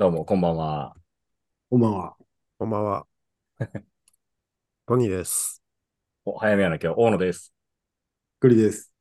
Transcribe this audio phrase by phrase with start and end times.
[0.00, 0.96] どうも、こんばんは。
[1.68, 2.16] こんばんは。
[2.58, 3.06] こんばんは。
[4.86, 5.62] トニーです。
[6.24, 7.54] お早めやな、今日、大野です。
[8.40, 8.92] 栗です。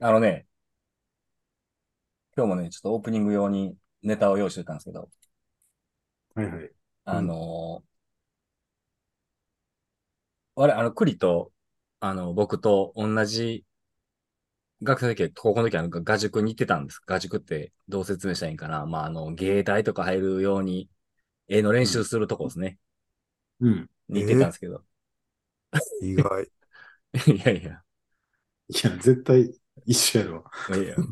[0.00, 0.46] あのね、
[2.36, 5.10] 今日もね、ちょっとオープニング用にネタを用意してたんですけど、
[6.34, 6.70] はいはい。
[7.04, 7.88] あのー
[10.56, 11.52] あれ、あの、栗と、
[12.00, 13.64] あの、僕と同じ
[14.82, 17.00] 学生の時、高校の時は画塾に行ってたんです。
[17.04, 18.86] 画塾ってどう説明したらいいんかな。
[18.86, 20.88] まあ、あの、芸大とか入るように、
[21.48, 22.78] 絵の練習するとこですね。
[23.60, 23.90] うん。
[24.08, 24.82] に行ってたんですけど。
[26.02, 26.48] 意外。
[27.26, 27.82] いやいや、
[28.68, 29.50] いや、絶対
[29.86, 30.44] 一緒やろ。
[30.76, 30.96] いや。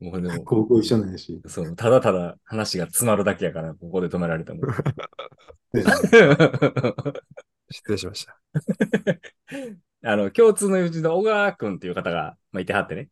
[0.00, 1.40] もうでも、高校一緒なんやし。
[1.46, 4.68] そう、ただただ話が詰まるだけやから、ここで止められたもん。
[5.72, 5.84] で
[7.70, 8.40] 失礼しました。
[10.02, 13.08] あの、共通の友人の小川くんっていう方が、まあ、いてはってね。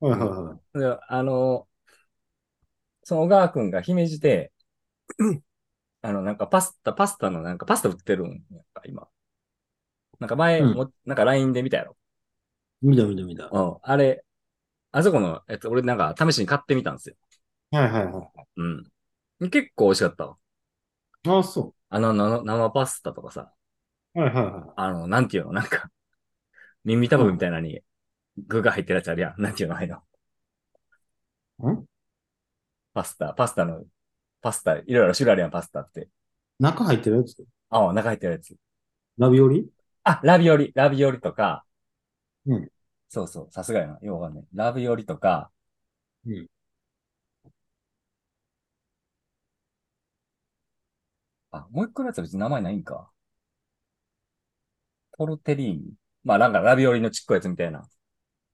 [0.00, 0.68] はいはいはい。
[0.74, 1.68] であの、
[3.02, 4.52] その小川くんが姫路で、
[6.02, 9.08] あの、なんかパスタ、パスタの、なんかパスタ売ってるんやんか、今。
[10.20, 11.96] なんか前、うんもなんか LINE で見たやろ。
[12.82, 13.46] 見た見た見た。
[13.46, 13.78] はうん。
[13.82, 14.24] あれ、
[14.92, 17.16] あそこのやつ、俺なんか試しに買ってみたんですよ。
[17.72, 18.64] いはいはう
[19.46, 19.50] ん。
[19.50, 20.38] 結構美味しかったわ。
[21.24, 21.28] い。
[21.30, 23.57] ああ、そあの、な生パスタとかさ、う。
[24.18, 25.90] はいはいはあの、なんていうの、なんか、
[26.84, 27.80] 耳たぶみたいなのに
[28.48, 29.42] 具が入ってるやつあるやん。
[29.42, 29.98] なんていうの、あれの。
[31.60, 31.66] い。
[31.70, 31.86] ん？
[32.94, 33.84] パスタ、パスタの、
[34.42, 36.08] パスタ、いろいろ種類あるやん、パスタって。
[36.58, 37.44] 中入ってるやつ？
[37.70, 38.56] あ、中入ってるやつ。
[39.18, 39.68] ラビオリ？
[40.04, 41.64] あ、ラビオリ、ラビオリとか。
[42.46, 42.68] うん。
[43.08, 43.98] そうそう、さすがやな。
[44.02, 44.44] ようわかんない。
[44.54, 45.50] ラビオリとか。
[46.26, 46.48] うん。
[51.50, 53.10] あ、もう一個のやつは別に名前ないんか。
[55.18, 55.94] トルテリーニ。
[56.24, 57.82] まあなんかラビオリのちっこいやつみたいな。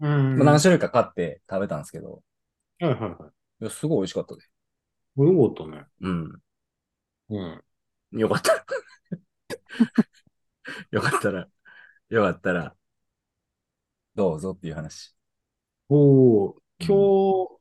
[0.01, 0.39] うん。
[0.39, 2.23] まあ何種類か買って食べたんですけど。
[2.81, 3.11] はいはいはい。
[3.61, 4.43] いや、すごい美味しかったで。
[5.17, 5.85] よかったね。
[6.01, 6.42] うん。
[7.29, 7.61] う
[8.15, 8.19] ん。
[8.19, 8.65] よかった。
[10.91, 11.48] よかったら、
[12.08, 12.74] よかったら、
[14.14, 15.14] どうぞっていう話。
[15.89, 17.61] おお、今日、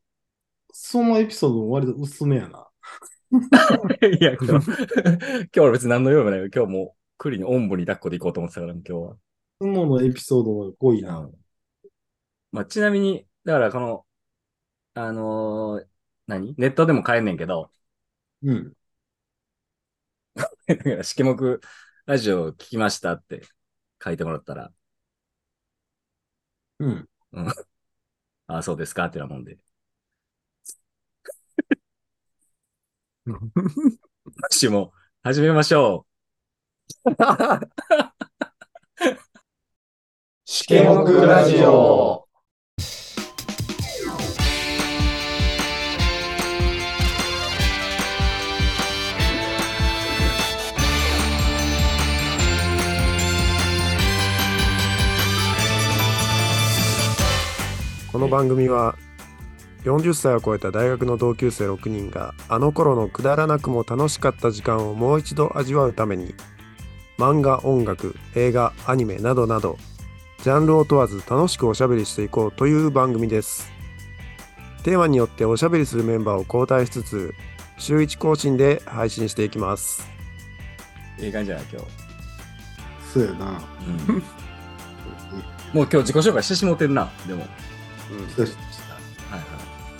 [0.72, 2.68] そのエピソードも割と薄めやな。
[4.19, 6.50] いや、今日、今日は別に何の用意もないよ。
[6.53, 9.13] 今日もう、栗におんぶに抱っこで行こうと思ってたから、今日は。
[9.16, 9.17] い
[9.61, 11.28] つものエピソードが濃いな。
[12.51, 14.06] まあ、ちなみに、だからこの、
[14.95, 15.88] あのー
[16.28, 16.56] 何？
[16.57, 17.72] ネットでも買えんねんけど、
[18.44, 18.78] うん。
[20.67, 21.59] だから、式目
[22.06, 23.41] ラジオ聞きましたって
[24.03, 24.72] 書いてもらったら、
[26.79, 27.09] うん。
[28.47, 29.57] ああ、そうですかってなもんで。
[34.50, 36.06] 私も始めましょ
[40.46, 42.25] 試験目ラジオ。
[58.13, 58.96] この番組は
[59.84, 66.34] 40歳を超えた大学の同級生6人があの頃のくだらなくも楽しかった時間をもう一度味わうために
[67.23, 69.78] 漫画音楽映画アニメなどなど
[70.41, 73.72] ジャンルを問わず楽しくおしゃべりしていこうという番組です
[74.84, 77.33] テーマによっておしゃべりするメンバーを交代しつつ
[77.78, 80.06] 週1更新で配信していきます
[81.17, 81.25] う。
[81.25, 81.88] いい感じじゃない、今日。
[83.13, 83.45] そうやな。
[83.47, 84.23] うん、もう
[85.73, 87.41] 今日自己紹介してしもてるな、でも。
[87.41, 88.53] はいよし
[89.29, 89.39] はい。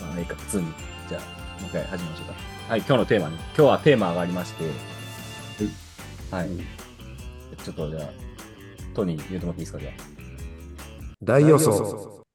[0.02, 0.68] まあ、いいか、普通に。
[1.08, 2.34] じゃあ、もう一回始めましょうか。
[2.68, 3.36] はい、今日のテーマに。
[3.36, 4.66] 今日はテーマがありまして。
[6.32, 6.83] はい。
[7.64, 8.10] ちょっとじゃあ、
[8.94, 9.94] トニー言うてもらっていいですか、じゃあ。
[11.22, 12.26] 大予想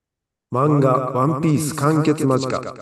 [0.50, 2.75] 漫画「ワンピース完結間近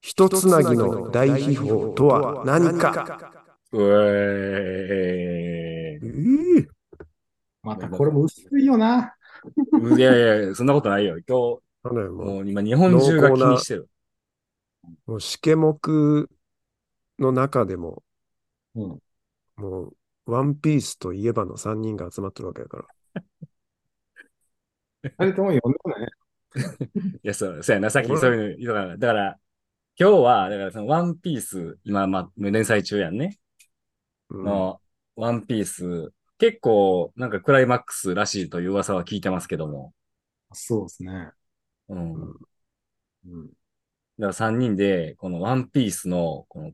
[0.00, 3.30] 一つなぎの大秘宝とは何か
[3.72, 6.06] うええ
[6.62, 6.66] え
[7.62, 9.14] またこれも薄いよな。
[9.72, 9.98] ー。
[9.98, 11.18] いやいやいや、そんなことないよ。
[11.18, 11.32] 今日、
[11.94, 13.88] ももう今日本中が気にしてる。
[15.06, 15.78] うもう試験目
[17.18, 18.02] の中でも
[18.74, 18.98] うん。
[19.56, 19.96] もう
[20.30, 22.86] ワンピースといえばの3人が集まってるわけだから
[25.02, 26.10] 二人とも読んでない。
[27.22, 29.40] いや、そう、そうやな、さっきそういうの言うから、だから、
[29.98, 33.38] 今日は、だからそのワンピース、今、まあ、連載中やんね。
[34.30, 34.80] うんの、
[35.16, 39.92] ワンピース、結構、なんかクライマックスらしいという噂は聞いてますけども。
[40.52, 41.32] そうですね。
[41.88, 42.14] うん。
[42.14, 42.38] だか
[43.26, 43.50] うん。
[44.18, 46.72] ら3人で、このワンピースの、この、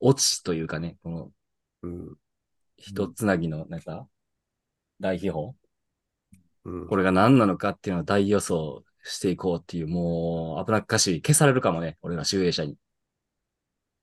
[0.00, 1.32] オチというかね、この、
[1.82, 2.16] うん
[2.82, 4.08] 一つなぎの、なんか、
[5.00, 5.54] 大秘宝？
[6.64, 11.22] うんこれが何なのかっていうのを大予想していこうっていう、もう、危なっかしい。
[11.22, 12.76] 消されるかもね、俺ら集英者に。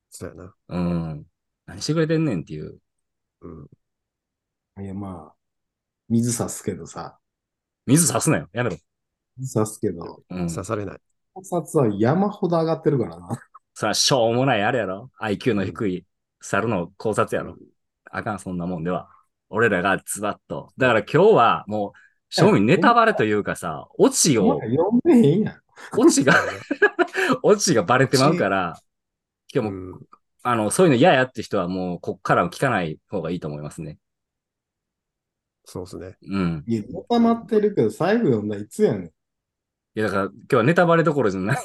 [0.09, 0.55] そうやな。
[0.67, 1.25] うん。
[1.65, 2.79] 何してくれてんねんっていう。
[3.41, 3.49] う
[4.81, 4.83] ん。
[4.83, 5.35] いや、まあ、
[6.09, 7.19] 水差すけどさ。
[7.85, 8.49] 水差すなよ。
[8.51, 8.77] やめろ。
[9.37, 10.47] 水差すけど、うん。
[10.49, 10.99] 刺されない。
[11.33, 13.29] 考察は山ほど上がってるからな。
[13.73, 16.05] さあ、しょうもないあれやろ ?IQ の低い
[16.41, 17.78] 猿の考察やろ、うん
[18.09, 19.09] あかん、そんなもんでは。
[19.49, 20.71] 俺らがズバッと。
[20.77, 25.61] だから今日はもう、正味ネタバレというかさ、オチを、読んでへんやん。
[25.97, 26.33] オチが、
[27.41, 28.79] オチがバレてまうから、
[29.53, 30.07] 今日も、うん。
[30.43, 33.97] あの、そういうの嫌やって人はもう、こっからは聞かない方がいいと思いますね。
[35.65, 36.17] そうですね。
[36.21, 36.63] うん。
[36.67, 39.05] いや、固まってるけど、最後読んだらいつやねん。
[39.05, 39.11] い
[39.95, 41.57] や、だから今日はネタバレどころじゃない。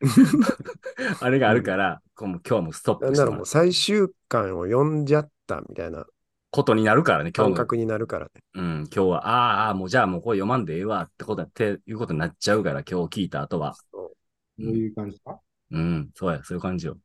[1.20, 6.06] あれがあるから、こうもう今日はもうストッなんならもうプしてもらう最終巻を読んじゃったみたいな
[6.50, 7.56] ことになるからね、今日の。
[7.56, 8.30] 感覚になるからね。
[8.54, 13.74] うん、今日は、あーあー、もうじゃあもうこれ読まんでええわってことだっていうことになっちゃうから、今日聞いた後は。
[13.74, 14.12] そ
[14.58, 15.40] どういう感じか？
[15.70, 16.98] うん、そうや、そういう感じよ。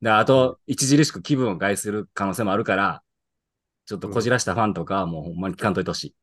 [0.00, 3.02] で、あと、著しく気分を害する可能性もあるから、
[3.84, 6.14] ちょっとこじらしたファンとかはもうほんまに聞かんといてほしい。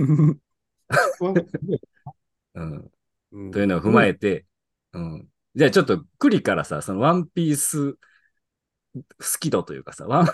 [0.00, 0.40] う
[2.54, 2.90] うん。
[3.32, 4.46] うんというのを踏まえて、
[4.92, 5.28] うん。
[5.54, 7.96] じゃあちょっと、クリからさ、そのワンピース
[8.94, 9.02] 好
[9.40, 10.26] き度というかさ、ワン、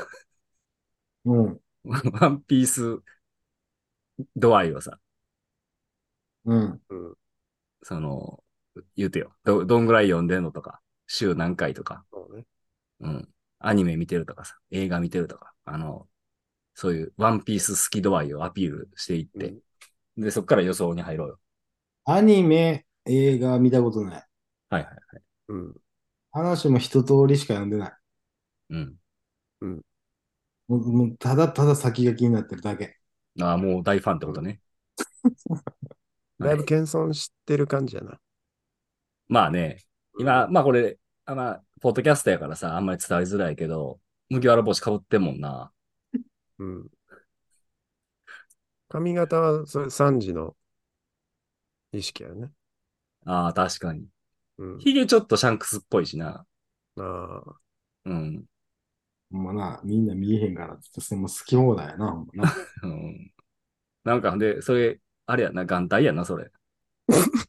[1.25, 1.61] うん。
[2.21, 3.01] ワンピース
[4.37, 4.99] 度合いをさ、
[6.45, 6.83] うん。
[6.89, 7.15] うん
[7.83, 8.43] その、
[8.97, 9.35] 言うてよ。
[9.45, 12.45] ど、どんぐらい読んでんのとか、週何回とか、そうね
[13.01, 13.29] うん。
[13.61, 16.09] アニメ見てるとかさ、映画見てるとか、あの、
[16.75, 19.57] そういうワンピース好き度合いをアピールしていって、
[20.17, 21.41] で、そっから予想に入ろうよ。
[22.07, 24.29] アニメ、映画見たことない。
[24.71, 24.95] はいはい。
[25.49, 25.77] うん。
[26.33, 27.93] 話も一通りしか読んでない。
[28.71, 28.97] うん。
[30.69, 32.97] もうもうただただ先が気になってるだけ。
[33.41, 34.61] ああ、もう大ファンってことね。
[36.39, 38.21] だいぶ謙遜してる感じやな。
[39.29, 39.85] まあね、
[40.19, 44.01] 今、まあこれ、あまあ、ポッドキャストやからさ、あんまり伝わりづらいけど、
[44.31, 45.73] 麦わら帽子かぶってんもんな。
[46.59, 46.91] うん。
[48.89, 50.57] 髪型はそれ3時の
[51.93, 52.51] 意識やね。
[53.25, 54.07] ああ、確かに。
[54.59, 54.79] うん。
[54.79, 56.47] ヒゲちょっとシャンクスっぽいしな。
[56.97, 57.43] ああ。
[58.05, 58.45] うん。
[59.31, 62.53] まな、みんな見えへんからって言って、それも好き放題やな、ほんまな。
[62.83, 63.33] うん。
[64.05, 66.51] なんか、で、それ、あれやな、眼帯やな、それ。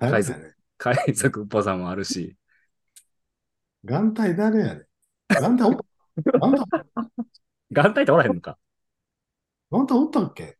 [0.00, 0.54] 誰やねん。
[0.78, 2.36] 海賊っぽさもあるし。
[3.84, 4.86] 眼帯誰やねん。
[5.28, 5.84] 眼帯おった
[6.38, 6.60] 眼帯
[7.72, 8.58] 眼帯っておらへんのか。
[9.70, 10.58] 眼帯おったっけ？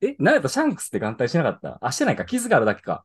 [0.00, 0.48] え、なんやった？
[0.48, 1.78] シャンクスって眼帯しなかった？
[1.80, 2.24] あ、してないか。
[2.24, 3.04] 傷があるだけか。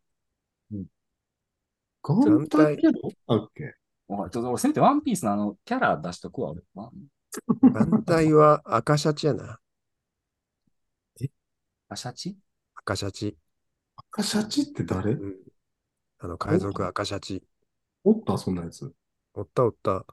[2.16, 3.76] 眼帯キャラおっけ？
[4.08, 6.62] おいちょっと俺、せめてワンピースのあの、キャラ出しとくわ、俺。
[7.62, 9.60] 眼帯は赤シャチやな。
[11.90, 12.38] あ、シャチ？
[12.76, 13.38] 赤シャチ。
[14.12, 15.14] 赤シャチって誰？
[15.14, 15.36] うん。
[16.20, 17.44] あの、海賊赤シャチ。
[18.04, 18.92] おったそんなやつ。
[19.34, 19.92] おったおった。
[19.98, 20.06] あ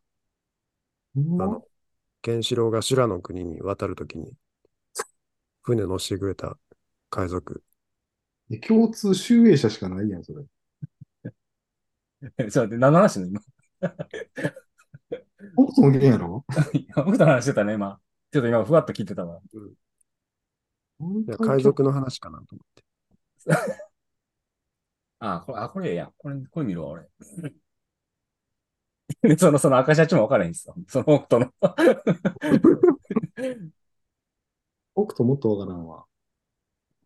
[1.16, 1.64] の、
[2.22, 4.32] ケンシロウが修羅の国に渡るときに、
[5.62, 6.58] 船乗してくれた
[7.10, 7.62] 海賊。
[8.50, 10.44] え共通集英者しかないやん、それ。
[12.38, 13.40] えちょっと待って、何の話なの今？
[13.80, 13.90] 北
[15.74, 16.44] 斗の剣やろ？
[16.72, 18.00] 今、僕と話してたね、今。
[18.32, 19.40] ちょっと今、ふわっと聞いてたわ。
[21.00, 22.84] いや海賊の話かなと思って。
[25.20, 26.12] あ、これ、あ、これええやん。
[26.16, 27.08] これ、これ見るわ、俺。
[29.22, 30.74] でその、その赤シャチも分からへんすよ。
[30.88, 31.52] その北斗の。
[34.94, 36.06] 北斗もっとわからんわ。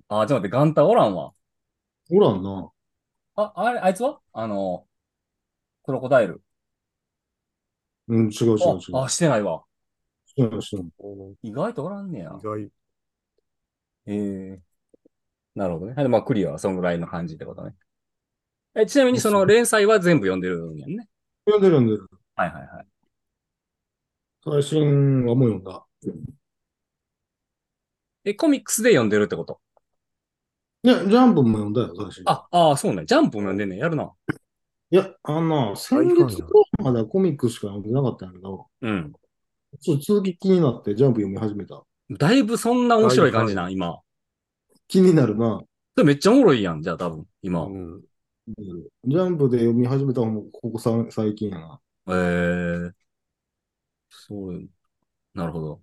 [0.08, 1.32] あ、ちょっと待って、ガンタおらんわ。
[2.10, 2.70] おらんな。
[3.36, 4.20] あ、あれ、あいつは？
[4.32, 4.87] あの、
[5.88, 6.42] クロコダイル。
[8.08, 9.04] うん、違う違う違あ、う。
[9.04, 9.62] あ、してないわ。
[10.36, 11.36] 違う違う。
[11.42, 12.42] 意外とおらんねや意。
[12.42, 12.70] 外。
[14.04, 14.60] ええ
[15.54, 15.94] なるほどね。
[15.94, 17.72] はいまあ、クリアはそんぐらいの感じってことね。
[18.74, 21.08] え、ちなみにその連載は全部読んでるんやんね。
[21.46, 22.06] 読んでる読んでる。
[22.36, 22.86] はいはいはい。
[24.44, 25.86] 最新はもう読んだ。
[28.26, 29.58] え、コミックスで読んでるってこと？
[30.82, 32.24] いや、ジャンプも読んだよ、最新。
[32.26, 33.06] あ、ああ、そうね。
[33.06, 33.78] ジャンプも読んでんねん。
[33.78, 34.12] やるな。
[34.90, 39.12] いや、あの、先月頃まではコミックしか読んでなかったんやけど、うん。
[39.80, 41.74] ちょっと続き気になってジャンプ読み始めた。
[41.74, 43.98] だだいぶそんな面白い感じな、今。
[44.86, 45.60] 気になるな。
[45.94, 47.64] それめっちゃおもろいやん、じゃあ多分、今。
[47.66, 48.00] うん。
[49.04, 51.80] ジャンプで読み始めたのもここさ最近やな。
[52.08, 52.92] ええ
[54.08, 54.68] そう、
[55.34, 55.82] なるほど。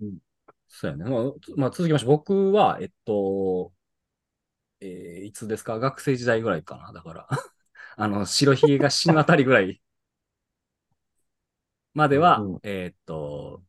[0.00, 0.18] うん
[0.74, 1.04] そうやね。
[1.04, 3.72] まあ、つまあ、続きまして、僕は、えっと、
[4.80, 5.78] えーいつですか？
[5.78, 6.92] 学生時代ぐらいかな。
[6.92, 7.28] だから、
[7.96, 9.80] あの、白ひげが死ぬあたりぐらい
[11.94, 13.62] までは、うんえーっと、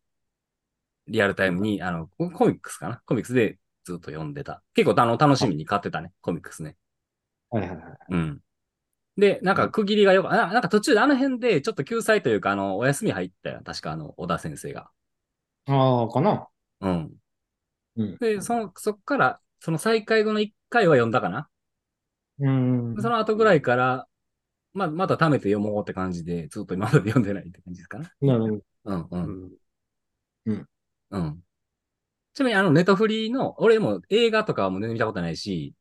[1.08, 3.02] リアルタイムに、あの、ココミックスかな？
[3.06, 4.64] コミックスでずっと読んでた。
[4.74, 6.78] 結構あの楽しみに買ってたね、コミックスね。
[7.50, 7.98] はいはいはい。
[8.10, 8.40] うん。
[9.18, 13.62] で、なんか区切りがよか、ななんか途中であの辺でちょっと救済というか、あの、お休み入ったよ。
[13.64, 14.90] 確かあの、小田先生が。
[15.68, 16.48] ああ、かな？
[16.82, 17.14] うん。
[17.98, 18.18] うん。
[18.18, 21.50] で、その、そっから、その再開後の1回は読んだかな。
[22.40, 22.96] うん。
[23.00, 24.08] その後ぐらいから、
[24.74, 28.10] まあ、また貯めて読もうって感じで、ずっと今まで読んでないって感じですかね。
[28.22, 28.64] なるほど。
[28.86, 29.60] うんう。
[30.46, 30.68] うんん。
[31.12, 31.44] うん。
[32.34, 35.76] ちなみに、あの、ネトフリの、俺も映画とかはもう全然見たことないし、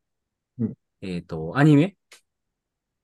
[0.59, 1.97] うんえっ、と、アニメ？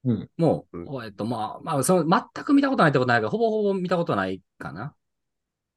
[0.06, 4.96] うんもう、うえっと、まあ、まあ、その、全く見たことないってことないから、ほぼほぼ見たことないかな。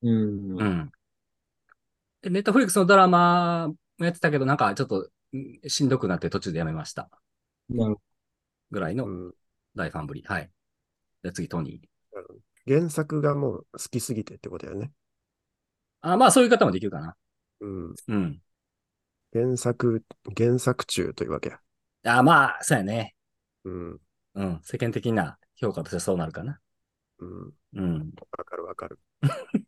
[0.02, 0.60] うん。
[0.60, 0.64] う。
[0.64, 0.92] ん。
[2.22, 7.08] で、ネットフリックスのドラマもやってたけど、なんかちょっと、んしんどくなって途中でやめました。
[7.68, 7.96] なる
[8.70, 9.32] ぐらいうの
[9.74, 10.22] ん大ファンぶり。
[10.26, 10.50] はい。
[11.22, 11.88] じゃあ次、トニー。
[12.66, 14.92] 原作がもう好きすぎてってことだよね。
[16.00, 17.16] あ、まあ、そういう方もできるかな。
[17.60, 17.94] うん。
[18.08, 18.42] うん。
[19.32, 20.04] 原作、
[20.36, 21.60] 原作中というわけや。
[22.04, 23.14] あ、まあ、そうやね。
[23.64, 24.00] うん。
[24.34, 24.60] うん。
[24.62, 26.60] 世間的な評価としてはそうなるかな。
[27.18, 27.52] うん。
[27.74, 28.12] うん。
[28.38, 28.98] わかるわかる。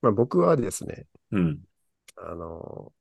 [0.00, 1.64] まあ僕はですね、うん。
[2.16, 2.92] あの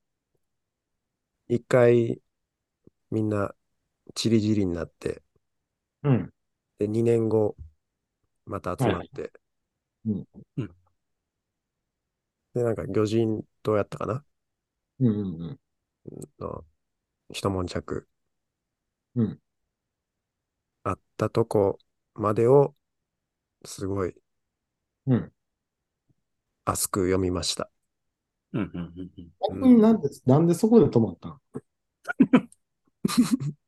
[1.48, 2.22] 一回
[3.12, 3.54] みんな
[4.14, 5.24] チリジリになって、
[6.04, 6.34] うん。
[6.80, 7.56] で、2年後
[8.46, 9.32] また集まって、
[10.06, 10.28] うん
[10.58, 10.76] うん
[12.54, 14.26] で、なんか魚人とやったかな？
[15.00, 15.60] うんうんうん。
[16.40, 16.66] の
[17.32, 18.08] 一悶着。
[19.16, 19.40] うん。
[20.84, 21.80] あったとこ
[22.16, 22.76] までを、
[23.66, 24.16] すごい
[25.08, 25.32] うん。
[26.66, 27.70] 熱く読みました。
[28.54, 28.62] うん。
[28.62, 28.70] うん。
[28.74, 29.30] うんうん。
[29.42, 31.42] 逆になんで、なんでそこで止まったん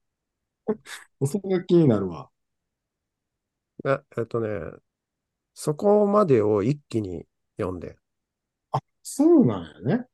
[1.25, 2.29] それが気になるわ。
[3.86, 4.50] ええっとね、
[5.55, 7.25] そこまでを一気に
[7.58, 7.98] 読んで、
[8.72, 10.08] あ、そうなんやね。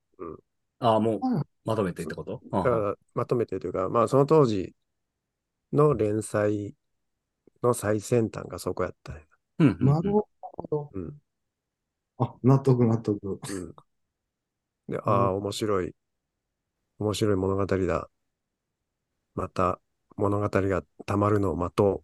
[0.79, 2.41] ああ、もううん、まとめてってこと？
[2.51, 4.73] あだからまとめてというか、まあその当時
[5.73, 6.75] の連載
[7.63, 9.27] の最先端がそこやったね。
[9.59, 9.77] うん。
[9.81, 10.27] うんなるほ
[10.71, 10.93] ど。
[10.93, 11.21] うん。
[12.19, 13.41] あ、納得納得。
[13.47, 13.75] うん。
[14.87, 15.95] で、ああ、面白い。
[16.99, 18.09] 面白い物語だ。
[19.33, 19.81] また
[20.19, 22.03] 物語がたまるのを待と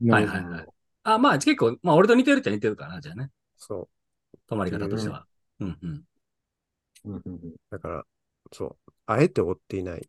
[0.00, 0.10] う。
[0.12, 0.66] はいはいはい。
[1.04, 3.30] あ、まあ結構、まあ俺と似てるっちゃ似てるかな、じゃあね。
[3.56, 3.88] そ
[4.34, 4.38] う。
[4.46, 5.26] 泊まり方としては。
[5.60, 6.04] うんうん。
[7.04, 8.04] うんうんうんだから、
[8.52, 8.92] そう。
[9.06, 10.08] あえて追っていない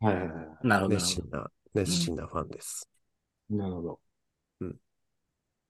[0.00, 0.96] はいはいはなるほど。
[0.96, 2.88] 熱心な、熱心なファンです。
[3.50, 3.54] い。
[3.54, 4.00] なるほど。
[4.60, 4.80] うん。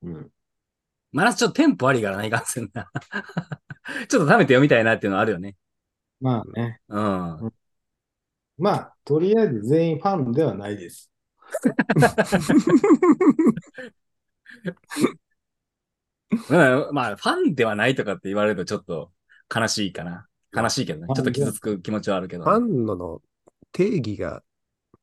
[0.02, 0.32] うん。
[1.12, 2.90] まだちょっとテンポありからないかんせんな。
[4.08, 5.56] ちょっと貯めて読みたいなっていうのはあるよね。
[6.20, 6.80] まあね。
[6.88, 7.52] うん。
[8.58, 11.10] まあ、とりあえず全員ファンではないです。
[16.50, 19.12] うんまあ、ファンではないとかって言われるとちょっと
[19.54, 20.26] 悲しいかな。
[20.54, 21.06] 悲しいけどね。
[21.14, 22.44] ちょっと傷つく気持ちはあるけど。
[22.44, 23.20] ファンのの
[23.72, 24.42] 定義が、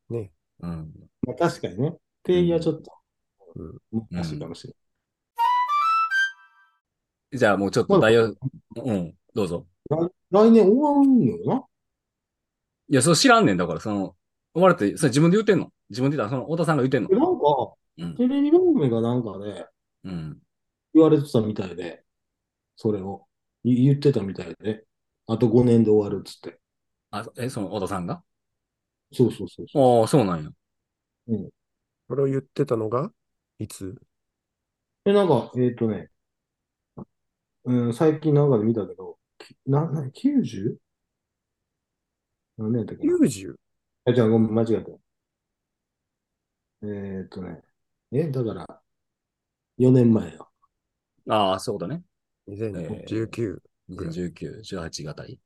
[0.10, 0.92] ね、うん。
[1.26, 1.96] まあ確かにね。
[2.24, 2.92] 定義はちょっと
[3.56, 4.74] うん、難しいかもしれ
[7.38, 9.68] じゃあもうちょっと代用、うん、どうぞ。
[9.90, 10.10] ない。
[10.32, 11.64] 来年終わるのよな？
[12.90, 14.16] いや、そう知らんねんだから、その、
[14.54, 15.72] 終わるって、それ自分で言ってんの？
[15.90, 17.10] 自分で言ったら、その、太田さんが言ってんの？
[17.10, 18.16] でなんか、うん。
[18.16, 19.66] テレビ番組がなんかで
[20.04, 20.38] うん。
[20.94, 22.04] 言われてたみたいで、
[22.76, 23.26] それを
[23.64, 24.86] い言ってたみたいで、
[25.28, 26.60] あと5年で終わるっつって。
[27.12, 28.22] あ、え、その、太田さんが？
[29.12, 30.02] そうそうそうそう。
[30.02, 30.50] ああ、そうなんや。
[32.08, 33.12] これを言ってたのが、
[33.60, 33.96] いつ？
[35.06, 36.10] で、なんか、えっ、とね、
[37.66, 40.78] うん、最近なんかで見たけど、きな、な、90?
[42.58, 43.56] 何年だっけな ?90?
[44.06, 44.92] あ、じゃあ、ごめん、間違えた。
[46.88, 47.62] えっ、とね、
[48.12, 48.82] え、だから、
[49.78, 50.50] 4年前よ。
[51.30, 52.04] ああ、そういうことね。
[52.48, 53.62] 2019。
[53.90, 55.40] 2019、18あたり。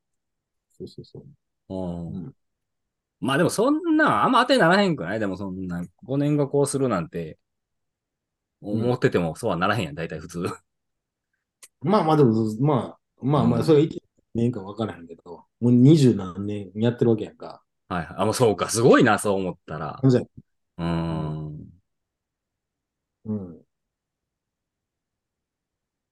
[0.77, 1.25] そうそうそう。
[1.73, 2.33] うんうん
[3.19, 5.19] まあでもそんな、あんま当てにならへんくない？
[5.19, 7.39] でもそんな、5年がこうするなんて、
[8.61, 10.45] 思っててもそうはならへんやん、大体普通。
[11.81, 14.03] まあまあ、でも、まあ、まあまあ、うんそれ1
[14.37, 17.61] 年か分からへんけど、もう二十何年やってるわけやんか。
[17.89, 18.15] はいはい。
[18.19, 19.99] あ、もうそうか、すごいな、そう思ったら。
[20.07, 20.23] じゃあ
[20.77, 21.67] うーん。
[23.25, 23.61] うん。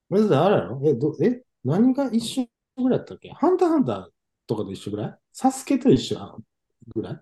[0.10, 0.82] まずあれやろ？
[0.86, 3.32] え、ど、え、何が一緒ぐらいだったっけ？
[3.32, 4.06] ハンターハンター
[4.48, 5.18] とかと一緒ぐらい？
[5.34, 6.38] サスケと一緒あ
[6.96, 7.22] ぐらい？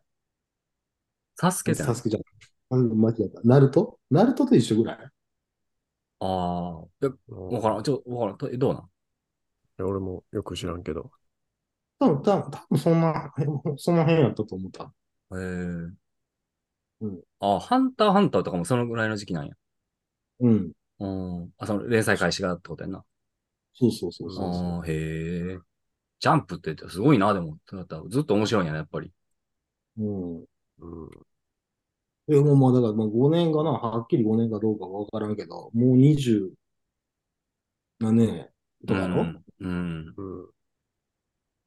[1.36, 2.24] サスケってサスケじゃん。
[2.69, 3.41] あ間違えた。
[3.43, 4.00] ナルト？
[4.10, 4.98] ナルトと一緒ぐらい？
[4.98, 5.10] あ
[6.19, 8.89] あ、え、わからん、ちょ、わからんと、え、どうなん？
[9.79, 11.11] 俺もよく知らんけど。
[11.99, 13.45] 多分、多分、多分そんな、へ
[13.77, 14.93] その辺やったと思った。
[15.31, 15.93] へえ。
[17.01, 17.23] うん。
[17.39, 19.53] あ、ハンターハンターとかもそのぐらいの時期なんや。
[20.39, 20.71] うん。
[20.99, 21.53] うん。
[21.57, 23.03] あ、その連載開始がってことやんな。
[23.73, 25.57] そうそうそうそうそへえ。
[26.19, 27.57] ジャンプってすごいな、でも。
[27.71, 29.11] だったらずっと面白いんやね、やっぱり。
[29.97, 30.37] うん。
[30.39, 30.47] うん。
[32.29, 36.53] え、もうまあだからまあ5年かな、はっきり5年かどうかわからんけど、もう20
[37.99, 38.49] 何年
[38.87, 39.42] とかやろ、うん。
[39.63, 40.13] うん。
[40.15, 40.50] うん。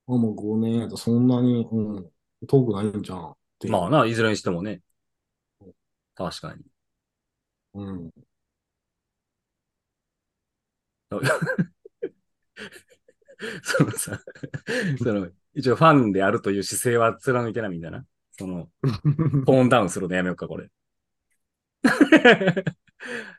[0.07, 2.11] あ、もう5年やとそんなに、うん、
[2.47, 3.37] 遠くないんじゃん。
[3.69, 4.81] まあな、いずれにしてもね。
[6.15, 6.65] 確かに。
[7.75, 8.13] うん。
[13.63, 14.19] そのさ、
[15.03, 18.05] その、一応ファンであるという姿勢は貫いてないみたいな。
[18.33, 18.69] その、
[19.47, 20.69] トーンダウンするのやめようか、これ。
[21.83, 22.73] だか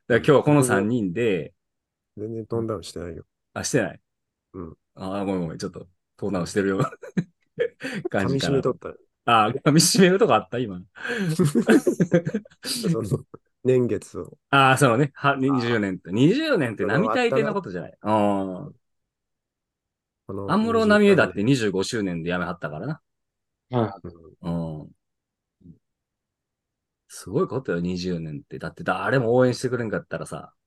[0.08, 1.54] ら今日はこの3人で、
[2.18, 3.26] 全然トーンダウンしてないよ。
[3.54, 4.02] あ、してない。
[4.58, 4.78] うん。
[4.96, 5.88] あ、ごめんごめん、ちょっと、
[6.18, 6.92] トーンダウンしてるような
[8.10, 8.54] 感噛みじかな。
[8.54, 8.94] 締めとった。
[9.26, 10.82] あ、噛み締めるとこあった今。
[12.64, 13.26] その
[13.64, 14.38] 年月を。
[14.50, 17.92] ああ、そのね、は、20年って、20年って並大抵のことじゃない？
[18.02, 18.76] うん。
[20.28, 23.02] この安室奈美恵だって25周年で辞めはったからな。
[23.70, 24.00] は
[24.42, 24.92] うんうん。
[27.10, 28.60] すごいことよ、20年って。
[28.60, 30.67] だって誰も応援してくれんかったらさ、い。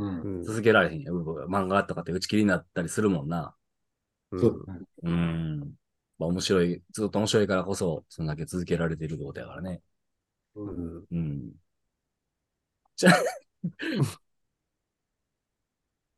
[0.00, 0.20] うん。
[0.20, 1.14] うん続けられへんよ。
[1.48, 3.54] 漫画とかって打ち切りになったりするもんな。
[4.32, 4.36] う
[5.02, 5.74] うん。
[6.18, 9.82] まあ面白い、ずっと面白いからこそ、そんだけ続けられているってことやからね。
[10.54, 11.52] うんうん。
[12.96, 13.14] じゃあ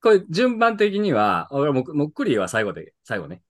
[0.02, 3.42] これ順番的には、俺も、もっくりは最後で、最後ね。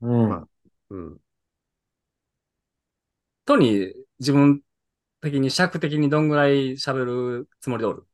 [0.00, 0.28] うん。
[0.28, 0.48] ま
[0.90, 1.20] うん。
[3.44, 4.62] とに自分
[5.22, 8.06] 的に尺的にどんぐらい喋るつもりでおる？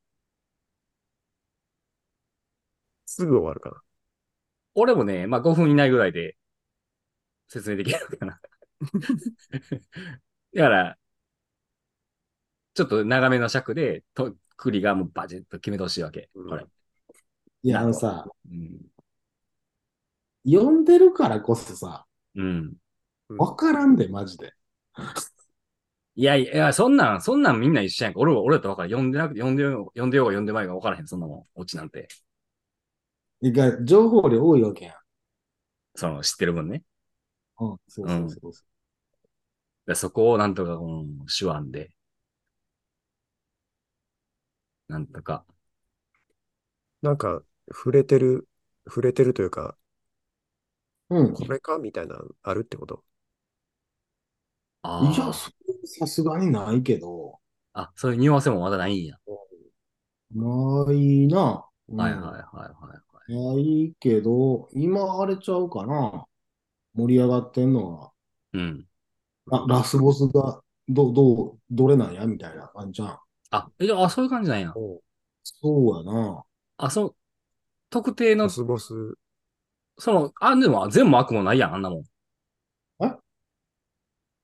[3.12, 3.82] すぐ終わるかな。
[4.74, 6.36] 俺もね、まあ5分以内ぐらいで
[7.48, 8.40] 説明できるかな。
[10.54, 10.98] だから、
[12.74, 16.30] ちょっと長めの尺で、と、くりがもうバチッと決めてほしいわけ。
[16.34, 16.66] うんこれ。
[17.64, 18.80] いや、あのさ、うん。
[20.44, 22.74] 読んでるからこそさ、うん。
[23.36, 24.54] わからんで、マジで。
[26.14, 28.20] いやいや、そんなん、そんなんみんな一緒やんか。
[28.20, 28.90] 俺は、俺だと分からん。
[28.90, 31.06] 読んでなくて、読んでよんでようが読んでまいが分からへん。
[31.06, 31.44] そんなもん。
[31.54, 32.08] オチなんて。
[33.42, 34.94] いや情報量多いわけやん。
[35.94, 36.82] その、知ってる分ね。
[37.60, 38.64] うん、そうそうそうそ
[39.86, 41.94] でそこをなんとか、うん、手腕で。
[44.88, 45.44] なんとか。
[47.02, 48.48] なんか、触れてる、
[48.86, 49.76] 触れてるというか、
[51.10, 51.16] う。
[51.20, 51.34] うん。
[51.34, 53.04] これかみたいなのあるってこと？
[54.82, 55.32] あいや、あ。
[55.32, 57.38] それさすがにないけど、
[57.74, 59.16] あ、そういう匂わせもまだないんや。
[60.34, 61.66] ないな。
[61.88, 63.11] うんはいはいはいはい。
[63.28, 66.26] ないけど、今あれちゃうかな。
[66.94, 68.12] 盛り上がってんのは、
[68.52, 68.86] うん。
[69.50, 72.26] あ、ラスボスが、ど、どう、どれなんや？
[72.26, 73.18] みたいな感じじゃん。
[73.50, 74.72] あ、え、じゃあ、あそういう感じなんや。
[75.44, 76.44] そうやな。
[76.76, 77.16] あ、そう、
[77.90, 79.16] 特定のラ、スボス、
[79.98, 82.04] その、あ、でも全部悪もないやん、あんなもん。
[83.04, 83.16] え？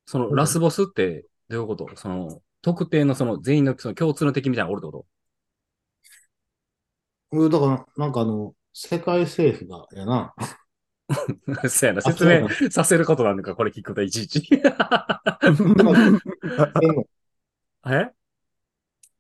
[0.07, 1.88] その、うんラスボスって、どういうこと？
[1.97, 5.07] その、特定のその、全員のその共通の敵みたいなのがおるってこ
[7.31, 10.33] うんだから、なんかあの、世界政府が、やな。
[11.61, 14.49] と そうやな、あ説明させることなんだか、これ聞くといちいち。
[17.87, 18.12] え？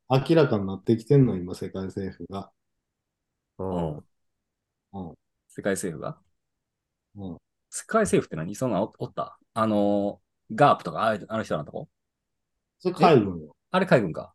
[0.08, 2.52] 明らかになってきてんの、今、世界政府が。
[3.58, 4.04] うんうん。
[4.92, 5.14] うん
[5.48, 6.20] 世界政府が？
[7.16, 7.38] うん。
[7.68, 8.54] 世界政府って何？
[8.54, 9.40] そんなんおおった？
[9.54, 10.20] あの、
[10.54, 11.88] ガープとか、ああの人なんとこ？
[12.78, 13.56] それ海軍よ。
[13.72, 14.34] あれ海軍か。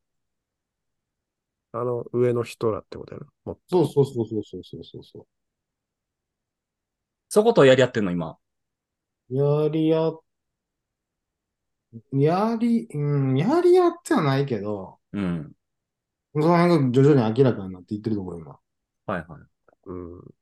[1.74, 3.26] あの、上の人らってことやな。
[3.46, 5.28] もそうそうそうそうそうそうそうそ
[7.30, 8.38] そことやり合ってんの、今？
[9.30, 9.36] う。
[9.36, 10.12] やりや、
[12.14, 12.98] やり、う
[13.34, 15.56] ん、やりやってはないけど、うん。
[16.34, 18.60] その辺が徐々に明らかになっていってるところ、今。
[19.06, 19.42] はいはい。
[19.86, 20.34] うん。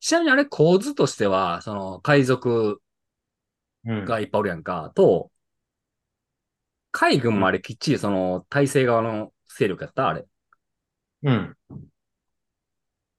[0.00, 2.82] ちなみにあれ構図としては、その、海賊
[3.84, 5.30] うんがいっぱいおるやんか、と、
[6.90, 10.08] 海軍もあれきっちりその、体制側の勢力やった？
[10.08, 10.26] あれ。
[11.22, 11.56] うん。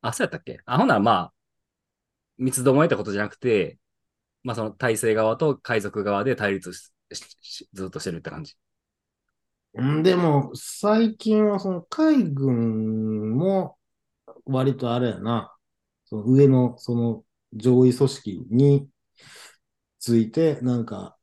[0.01, 0.59] あ、そうやったっけ？
[0.65, 1.33] あ、ほんならまあ、
[2.37, 3.77] 三つどもえってことじゃなくて、
[4.43, 8.55] まあその体制側と海賊側で対立しししずっとしてるって感じ。
[9.75, 13.77] うんでも、最近はその海軍も
[14.45, 15.55] 割とあれやな、
[16.05, 18.87] その上のその上位組織に
[19.99, 21.17] ついてなんか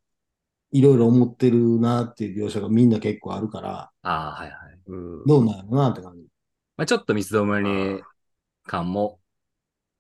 [0.72, 4.79] いろいろ思ってるなっていう描写がみんな結構あるから、ああ、はいはい。
[4.90, 5.26] うん。
[5.26, 6.22] どうなんやろなって感じ。
[6.76, 8.00] まあちょっと三つどもえ
[8.64, 9.20] 感も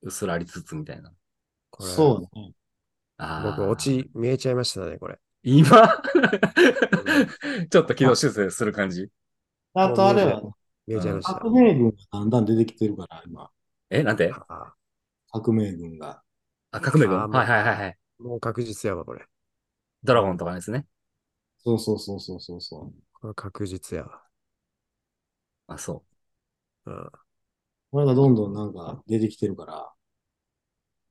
[0.02, 1.12] 薄らりつつみたいな。
[1.78, 2.52] そうだね。
[3.44, 5.18] 僕、オチ見えちゃいましたね、これ。
[5.42, 5.68] 今？
[7.70, 9.10] ちょっと軌道修正する感じ。
[9.74, 10.40] あとあれは、
[10.86, 11.34] 見えちゃいました。
[11.34, 13.50] 革命軍がだんだん出てきてるから、今。
[13.90, 14.32] え、なんて？
[14.48, 14.74] あ
[15.32, 16.22] 革命軍が。
[16.70, 17.30] あ、革命軍？
[17.30, 17.98] はいはいはいはい。
[18.18, 19.26] もう確実やわ、これ。
[20.02, 20.86] ドラゴンとかですね。
[21.58, 22.92] そうそうそうそうそうそう。
[23.20, 24.22] これ確実やわ。
[25.74, 26.04] あ、そ
[26.86, 27.10] うん。
[27.92, 29.94] これがどんどんなんか出てきてるから、っ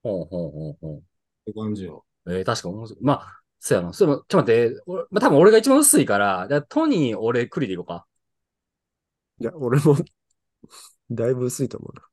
[0.04, 0.08] う。
[0.10, 1.04] ほうほうほうほう。
[1.46, 2.06] て感じよ。
[2.28, 3.04] えー、確か面白い。
[3.04, 3.94] まあ、そうやな。
[3.94, 8.06] それも、ちょっと待って、俺、まあ、多分俺が一番薄いから、じゃあトニー、俺、クリでいこうか。
[9.40, 9.96] いや、俺も、
[11.12, 12.04] だいぶ薄いと思うな。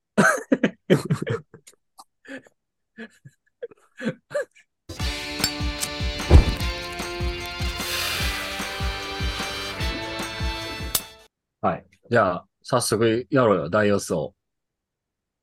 [12.10, 14.34] じゃあ、早速やろうよ、大予想。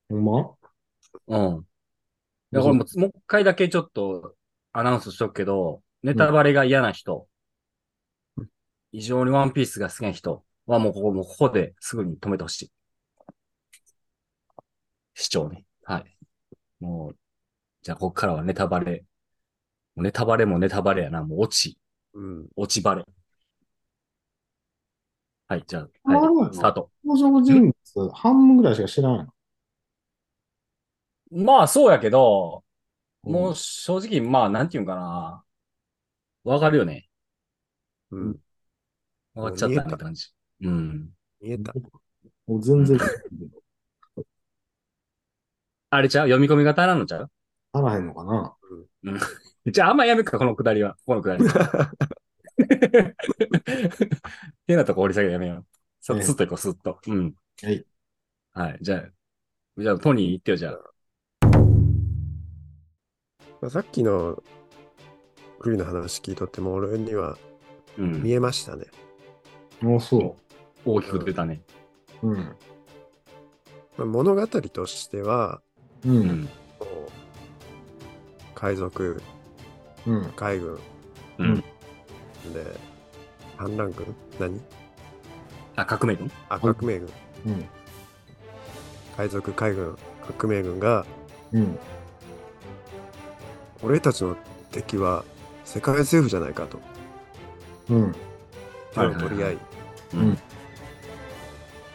[0.09, 0.55] ほんま？
[1.27, 1.57] うん。
[1.59, 4.35] いや、これもう、もう一回だけちょっと
[4.71, 7.27] アナウンスしとくけど、ネタバレが嫌な人、
[8.91, 12.71] 異常にワンピースが好きな人はもうここ、もうここですぐに止めてほしい。
[15.15, 15.65] 視聴ね。
[15.83, 16.17] はい。
[16.79, 17.17] もう、
[17.81, 19.03] じゃあここからはネタバレ。
[19.95, 21.23] もうネタバレもネタバレやな。
[21.23, 21.77] もう落ち、
[22.13, 22.47] うん。
[22.55, 23.03] 落ちバレ。
[25.47, 26.89] はい、じゃあ、は、ないスタート。
[27.05, 29.33] 登場人物半分ぐらいしか知らないの。
[31.45, 32.63] まあ、そうやけど、
[33.25, 35.45] うんもう正直、まあ、なんていうんかな。
[36.43, 37.07] わかるよね。
[38.11, 38.35] うん。
[39.33, 40.27] わかっちゃったもう見えたね感じ。
[40.61, 41.09] うん。
[41.39, 41.71] 見えた。
[41.73, 41.89] も
[42.57, 42.99] う全然
[45.89, 46.27] あれちゃう？
[46.27, 47.31] 読み込みが足らんのちゃう？
[47.71, 48.53] 足らへんのかな？
[49.67, 50.97] じゃあ、あんまやめっか、このくだりは。
[51.05, 51.45] このくだり。
[54.67, 55.65] 変なとこ掘り下げてやめよう。
[55.99, 56.99] そええスッといこう、スッと。
[57.07, 57.35] うん。
[57.61, 57.85] はい。
[58.53, 58.77] はい。
[58.81, 59.03] じゃあ、
[59.77, 60.93] じゃあ、トニー言ってよ、じゃあ。
[63.61, 64.43] まあさっきの
[65.59, 67.37] クリの話聞いとっても、俺には
[67.97, 68.31] うん見。
[68.31, 68.85] えましたね。
[69.81, 70.35] あ、そ
[70.85, 71.61] 大きく出たね。
[72.21, 72.29] う。
[72.29, 72.35] うん。
[73.97, 75.61] まあ、物語としては、
[76.05, 76.09] う。
[76.09, 76.49] うんん。
[76.79, 79.21] こう海賊、
[80.05, 80.31] うん。
[80.35, 80.79] 海軍
[81.39, 81.55] うん。
[81.55, 81.63] で、
[83.63, 84.13] 反乱軍？
[84.39, 84.59] 何？
[85.77, 86.31] あ、革命軍？
[86.49, 87.09] あ、革命軍。
[87.45, 87.65] うん。
[89.15, 89.97] 海賊、海軍、
[90.37, 91.05] 革命軍が、
[91.53, 91.79] うん。
[93.81, 94.35] 俺たちの
[94.71, 95.23] 敵は
[95.63, 96.79] 世界政府じゃないかと
[97.89, 98.15] うん。
[98.93, 99.57] 手を取り合い、
[100.13, 100.37] うん。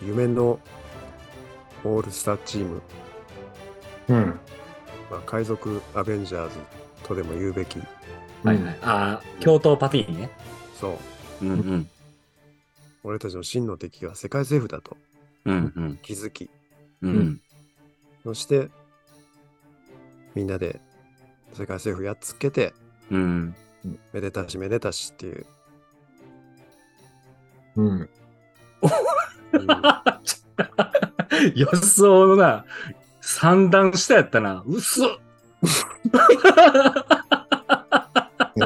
[0.03, 0.59] 夢の
[1.85, 2.83] オールスターチーム、
[4.09, 4.41] うん。
[5.11, 6.59] まあ、海賊アベンジャーズ
[7.03, 7.79] とでも言うべき、
[8.45, 8.79] はいはい。
[8.83, 10.31] あー、京都パティね。
[10.79, 10.99] そう、
[11.43, 11.91] うんうん。
[13.05, 14.97] 俺たちの真の敵は世界政府だと
[15.45, 15.99] うんうん。
[16.03, 16.51] 気づき、
[17.03, 17.41] うん。
[18.25, 18.69] そして、
[20.35, 20.81] みんなで
[21.55, 22.75] 世界政府やっつけて、
[23.11, 23.55] うん。
[24.13, 25.47] めでたしめでたしっていう、
[27.77, 27.87] うん。
[27.93, 28.09] うん
[31.55, 32.65] 予想のな、
[33.21, 34.63] 三段下やったな。
[34.67, 35.21] うっそ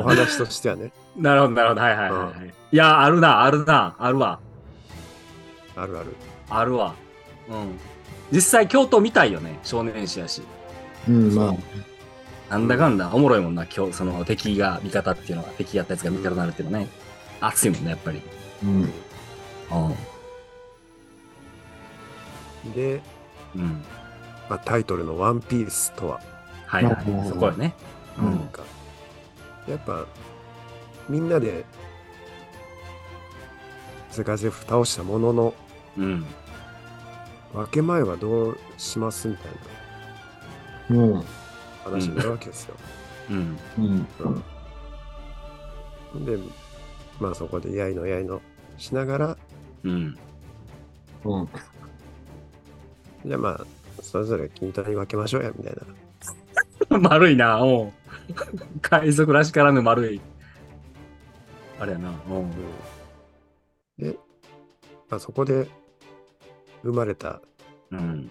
[0.00, 1.80] お話としてはね、 なるほど、なるほど。
[1.80, 2.54] はいはいはいはい。
[2.72, 4.38] いや、あるな、あるな、あるわ。
[5.76, 6.16] あるある。
[6.50, 6.94] あるわ。
[7.48, 7.78] うん。
[8.30, 9.58] 実際、京都見たいよね。
[9.62, 10.42] 少年誌やし。
[11.08, 11.34] うん。
[11.34, 11.54] まあ、
[12.50, 16.90] なんだかんだ、おもろいもんな、今日、その敵が味方っていうのが、敵やったやつが味方になるっていうのはね。
[17.40, 18.22] 熱いもんね、やっぱり。
[18.62, 18.82] うん。
[18.84, 18.88] う
[22.74, 23.02] で、
[23.54, 23.60] ん。
[23.60, 23.84] うん。
[24.48, 26.20] まあ、タイトルのワンピースとは、
[26.66, 27.28] はいはいうん。
[27.28, 27.74] そこよね。
[28.18, 28.30] ううんん。
[28.32, 28.62] なんか、
[29.68, 30.06] やっぱ、
[31.08, 31.64] みんなで
[34.10, 35.54] 世界政府倒したものの、
[35.96, 36.26] うん。
[37.54, 39.52] 分け前はどうしますみたい
[40.90, 41.12] うん。
[41.14, 41.24] な
[41.84, 42.74] 話になるわけですよ。
[43.30, 43.58] うん。
[43.78, 43.80] う
[46.20, 46.24] ん。
[46.24, 46.38] で、
[47.20, 48.40] まあそこでやいのやいの
[48.78, 49.36] しながら、
[49.84, 50.18] うん。
[51.24, 51.48] うん。
[53.24, 53.64] じゃあまあ、
[54.02, 55.82] それぞれ均等に分けましょうや、みたいな。
[57.00, 57.92] 丸いな、おう。
[58.80, 60.20] 海賊らしからぬ丸い。
[61.78, 62.46] あれやな、おう。
[63.98, 64.16] で、
[65.08, 65.68] まあ、そこで
[66.82, 67.40] 生まれた
[67.90, 68.30] うん。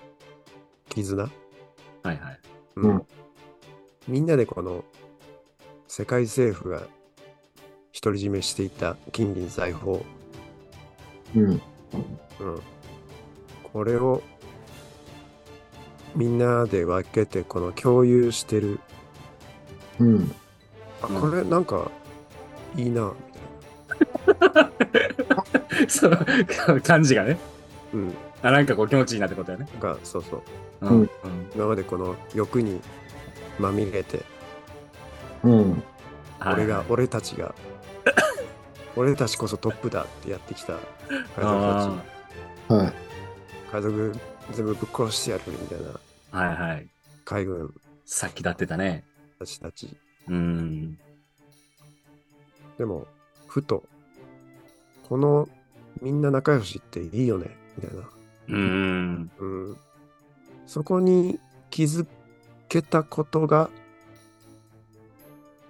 [0.89, 1.29] 絆、は
[2.05, 2.39] いはい。
[2.75, 2.89] うん。
[2.91, 3.07] うん。
[4.07, 4.83] みんなでこの
[5.87, 6.81] 世界政府が
[8.01, 9.97] 独り占めしていた金銀財宝、
[11.35, 11.43] うん。
[11.43, 11.61] うん、
[13.71, 14.23] これを
[16.15, 18.79] みんなで分けてこの共有してる
[19.99, 20.31] うん。
[21.01, 21.89] あうんこれなんか
[22.75, 23.15] いいなみ
[25.89, 26.17] その
[26.83, 27.37] 感じがね。
[27.91, 29.67] たいな、うん、あ、なんかこう気持ちいいなってことやね。
[29.79, 30.41] がそうそう
[30.81, 30.99] うん。
[31.01, 31.09] うん。
[31.55, 32.81] 今までこの欲に
[33.59, 34.23] まみれて
[35.43, 35.83] うん。
[36.45, 37.53] 俺が、俺たちが
[38.95, 40.79] 俺たちこそトップだってやってきた海
[41.37, 41.97] 賊あ
[42.67, 42.87] たはい。
[42.87, 42.93] ち
[43.71, 44.13] 海賊
[44.51, 45.99] 全部ぶっ殺してやるみたいな
[46.31, 46.37] あ。
[46.37, 46.87] はいはい。
[47.25, 47.73] 海軍
[48.05, 49.03] さっきだってたね。
[49.39, 49.95] たちたち。
[50.27, 50.97] うん。
[52.77, 53.07] でも、
[53.47, 53.83] ふと、
[55.07, 55.47] この
[56.01, 58.09] みんな仲良しっていいよね、みたいな。
[58.49, 59.31] うん。
[59.39, 59.77] うん。
[60.67, 62.05] そこに気づ
[62.69, 63.69] けたことが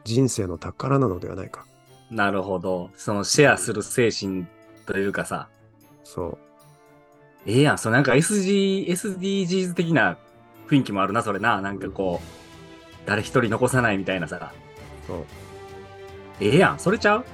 [0.04, 1.66] 人生の宝なのではないか。
[2.10, 2.90] なるほど。
[2.96, 4.46] そのシェアする精神
[4.86, 5.48] というかさ。
[6.04, 6.51] そう。
[7.46, 7.78] ええやん。
[7.78, 10.18] そうなんか SG、SDGs 的な
[10.68, 11.62] 雰囲気もあるな、それな。
[11.62, 14.54] なんかこう、誰一人残さないみたいなさ。
[15.08, 15.26] そう。
[16.40, 16.80] ええやん。
[16.80, 17.26] それちゃう？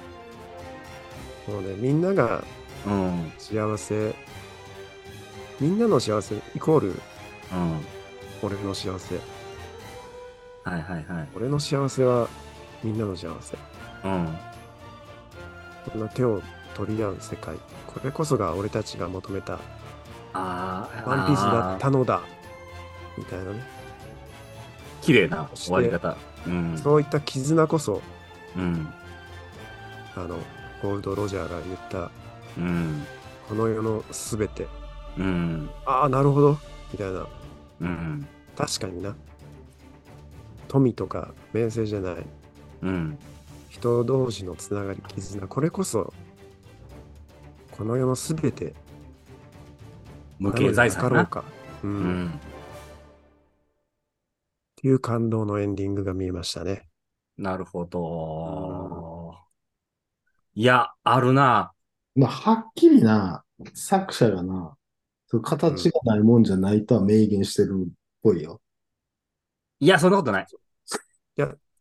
[1.52, 2.44] もうね、みんなが
[2.86, 3.32] うん。
[3.38, 4.16] 幸せ、
[5.60, 7.80] みんなの幸せイコールうん。
[8.42, 9.16] 俺の幸せ。
[10.64, 11.28] はいはいはい。
[11.36, 12.28] 俺の幸せは
[12.84, 13.58] みんなの幸せ。
[14.04, 14.38] うん。
[15.92, 16.42] こんな手を
[16.74, 17.56] 取り合う世界。
[17.88, 19.60] これこそが俺たちが求めた。
[21.06, 22.22] ワンピースだっあたのだ。
[23.18, 23.64] みたいなね。
[25.02, 25.06] ー。
[25.06, 26.18] 綺麗な終わり方。
[26.46, 26.78] うん。
[26.78, 28.02] そういった絆こそ、
[28.56, 28.88] うん。
[30.16, 30.38] あの、
[30.82, 32.12] ゴールド・ロジャーが言った、
[32.58, 33.06] うん。
[33.48, 34.68] この世のすべて。
[35.18, 35.70] うん。
[35.86, 36.58] ああ、なるほど。
[36.92, 37.28] みたいな。
[37.82, 38.28] うん。
[38.56, 39.16] 確かにな。
[40.68, 42.26] 富とか名声じゃない。
[42.82, 43.18] うん。
[43.70, 45.48] 人同士のつながり、絆。
[45.48, 46.14] これこそ、
[47.72, 48.74] この世のすべて。
[50.40, 51.44] 無形財産ろうか。
[51.84, 51.92] うん。
[51.92, 52.40] うっん。
[54.76, 56.88] ていう感動のエンディングが見えましたね。
[57.38, 59.36] なるほど。
[60.54, 61.72] いや、あるな。
[62.16, 64.76] まあ、はっきりな、作者がな、
[65.28, 67.92] そう形がないもんじゃないとは明言してるっ
[68.24, 68.62] ぽいよ。
[69.80, 70.48] いや、そんなことない。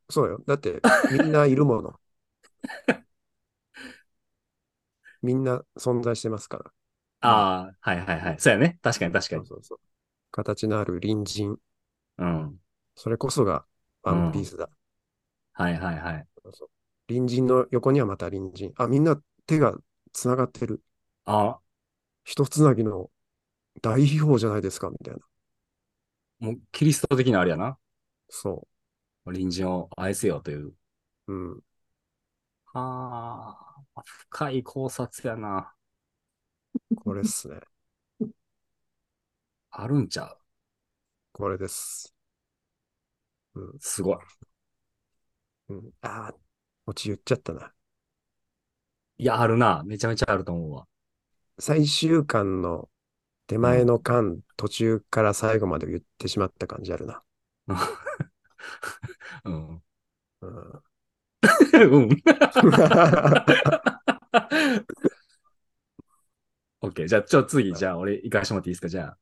[0.09, 0.43] そうよ。
[0.47, 0.81] だって、
[1.13, 1.99] みんないるもの。
[5.23, 6.73] みんな存在してますから。
[7.27, 8.37] ああ、はいはいはい。
[8.39, 8.79] そうやね。
[8.83, 9.47] 確かに確かに。
[9.47, 9.79] そうそうそう。
[10.31, 11.59] 形のある隣人。
[12.19, 12.61] うん。
[12.95, 13.65] それこそが
[14.03, 14.69] ワンピースだ。
[15.53, 16.27] はいはいはい。
[16.43, 16.71] そうそう
[17.09, 18.73] 隣人の横にはまた隣人。
[18.77, 19.77] あ、みんな手が
[20.13, 20.83] つながってる。
[21.27, 21.61] あ
[22.25, 23.11] 一つなぎの
[23.83, 25.21] 大秘宝じゃないですか、みたいな。
[26.39, 27.79] もうキリスト的なあれやな。
[28.31, 28.67] そ
[29.25, 30.73] 隣人を愛せよという。
[31.29, 31.33] う。
[31.33, 31.63] うん。
[32.67, 33.59] は
[33.97, 35.75] あ、深い考察やな。
[36.97, 37.61] これっすね。
[39.71, 40.39] あるんちゃう？
[41.33, 42.15] これです。
[43.55, 43.79] うん。
[43.81, 44.19] すごい。
[45.69, 46.35] うん、ああ、
[46.87, 47.73] オチ言っちゃったな。
[49.19, 49.83] いや、あるな。
[49.85, 50.87] めちゃめちゃあると思うわ。
[51.61, 52.91] 最終巻の
[53.49, 57.23] 手前の巻、途中から最後まで言ってしまった感じあるな。
[59.45, 59.83] うん。
[60.43, 60.83] うん、
[61.75, 62.11] うん。
[66.89, 67.07] オッケー。
[67.09, 69.17] じゃあ、ちょ、次、じゃあ、俺、行かしてもらっていいですか、じゃあ。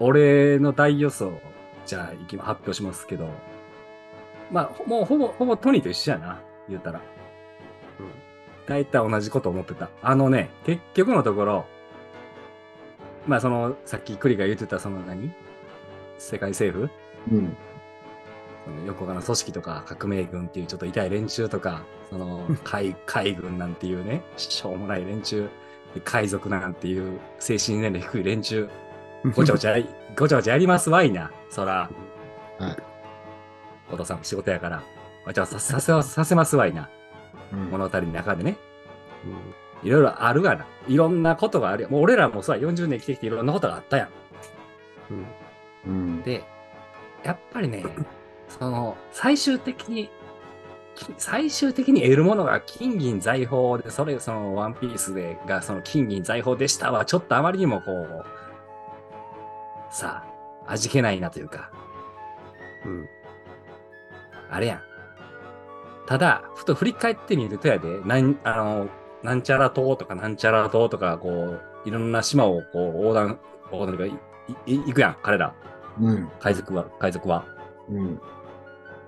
[0.00, 1.38] 俺の大予想、
[1.86, 3.28] じゃあ、いきま、発表しますけど。
[4.50, 6.40] まあ、ほもう、ほぼ、ほぼトニーと一緒やな。
[6.68, 7.00] 言ったら。
[8.66, 9.90] 大体同じこと思ってた。
[10.02, 11.66] あのね、結局のところ、
[13.26, 15.32] まあ、その、さっきクリが言ってた、その何？
[16.18, 16.90] 世界政府？
[17.34, 17.56] うん。
[18.64, 25.48] その横側の組織とか革命軍っていうちょっと痛い連中とか、その 海海軍なんていうね、しょうもない連中、
[25.94, 28.68] で海賊なんていう精神年齢低い連中、
[29.34, 29.76] ごちゃごちゃ
[30.16, 31.90] ごちゃごちゃやりますわいな、そら。
[32.58, 32.76] はい。
[33.92, 34.82] お父さんも仕事やから、
[35.26, 36.88] ごちゃごちゃさせさせますわいな、
[37.52, 38.56] うん物語の中でね。
[39.24, 40.66] うんいろいろあるがな。
[40.88, 41.90] いろんなことがあるよ。
[41.90, 44.08] もう俺らもさ、40年生きてきていろんなことがあったやん。
[45.10, 45.26] うん
[45.86, 46.22] うん。
[46.22, 46.42] で、
[47.22, 47.84] やっぱりね、
[48.58, 50.10] その、最終的に、
[50.94, 58.24] き最終的に得るものが金銀財宝で、それ、その、ワンピースで、が、その金銀財宝でしたは、ちょっとあまりにもこう、
[59.90, 60.24] さ
[60.66, 61.70] あ、味気ないなというか、
[62.84, 63.08] うん
[64.50, 64.82] あれやん。
[66.06, 68.88] ただ、ふと振り返ってみるとやで、なん、あの、
[69.22, 73.40] なんちゃら島とかなんちゃら島とか、こう、いろんな島をこう、横断、
[73.72, 74.18] 横断というか、
[74.66, 75.54] 行くやん、彼ら。
[76.00, 76.30] うん。
[76.38, 77.44] 海賊は、海賊は。
[77.90, 78.20] うん。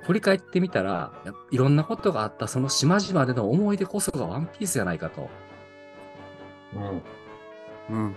[0.06, 5.28] 振り返ってみたら、やいろんなことがあったその島々での思い出こそがワンピースじゃないかと。
[6.74, 7.02] うん。
[7.96, 8.16] うん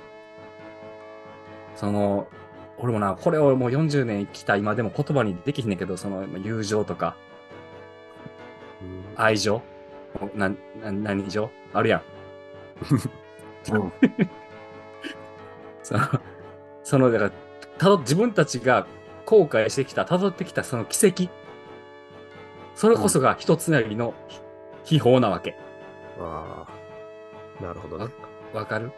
[1.76, 2.28] その、
[2.78, 7.16] 俺もな、これをもう40年生きた今でも言葉にできひんねんけど、その友情とか
[8.82, 9.62] うん愛情？
[10.36, 11.50] な、な、何情？
[11.74, 12.02] あるやん。
[13.74, 13.94] うん。
[15.84, 16.02] その、
[16.84, 17.32] その、だから、
[17.78, 18.86] たど、自分たちが
[19.26, 21.30] 後悔してきた、辿ってきたその奇跡。
[22.76, 24.14] それこそが一つなりの
[24.84, 25.56] 秘宝なわけ。
[26.20, 26.66] あ
[27.60, 28.12] あなるほどね。
[28.54, 28.92] わかる？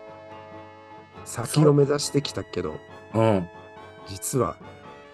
[1.25, 2.75] 先を目指してきたけど、
[3.13, 3.49] うん。
[4.07, 4.57] 実は、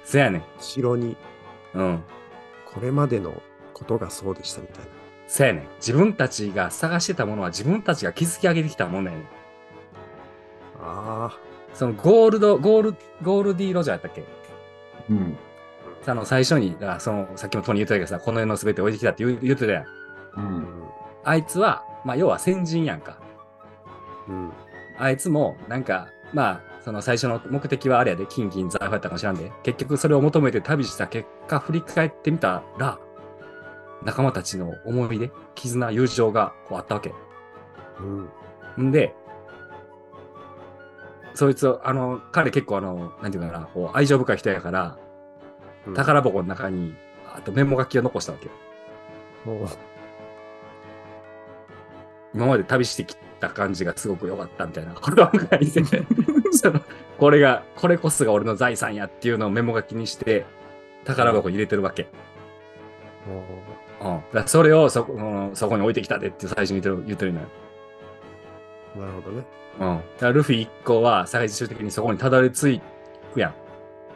[0.04, 0.44] せやねん。
[0.58, 1.18] 後ろに
[1.74, 2.04] うん。
[2.66, 3.42] これまでの
[3.74, 4.86] ことがそうでしたみたいな。
[5.28, 5.68] せやねん。
[5.78, 9.28] 自分たちが探してたものは自分たちが築き上げてきたものやねん。
[10.82, 11.38] あ
[11.74, 14.24] そのゴールド、ゴール、ゴールディ・ロジャーやったっけ？
[15.10, 15.38] うん。
[16.08, 19.86] あの、最初に、だからその、さっきもトニー言ってたけどさ、この世の全て置いてきたって言う言ってたやん。
[20.38, 20.42] う。
[20.42, 20.68] んん。
[21.26, 23.20] あいつは、まあ、要は先人やんか。
[24.30, 24.52] うん。
[24.98, 33.00] あいつも、なんか、まあ、その最初の目的はあれやで、金銀財宝やったかもしらんで、結局それを求めて旅した結果、振り返ってみたら、
[34.04, 37.14] 仲間たちの思い出、絆、友情がこうあったわけ。
[38.78, 38.88] うん。
[38.90, 39.14] んで、
[41.34, 45.07] そいつを、あの、彼結構あの、なんていうかな、こう愛情深い人やから、うん
[45.96, 46.96] 宝箱の中に、
[47.34, 48.50] あとメモ書きを残したわけ
[52.34, 55.82] 今まで旅してきた感じがすごく良かったみたいなことを書いて
[57.18, 60.46] これが、これこそが俺の財産やっていうのをメモ書きにして、
[61.06, 62.08] 宝箱に入れてるわけ。
[64.02, 64.22] おううん。
[64.34, 65.22] だそれをそこう
[65.52, 67.48] んそこに置いてきたでって最初に言ってる言ってるのよ。
[68.96, 69.44] なるほどね。
[69.80, 69.98] うん。
[69.98, 72.82] だからルフィ一行は最終的にそこにたどり着
[73.34, 73.54] くやん。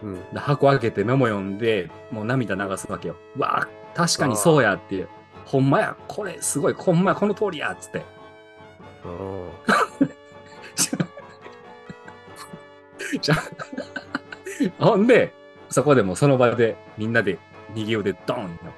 [0.03, 0.33] うん。
[0.33, 3.15] で箱開けてメモ読んで、もう涙流すわけよ。
[3.35, 5.09] うわあ、確かにそうやっていう。
[5.45, 8.03] ほんまや、これすごい、ほんまや、この通りやっつって。
[13.19, 13.35] じゃ
[14.79, 15.33] あほんで、
[15.69, 17.39] そこでもうその場でみんなで
[17.73, 18.71] 右腕ドーンや。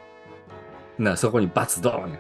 [0.98, 2.18] な、そこにバツドーンや。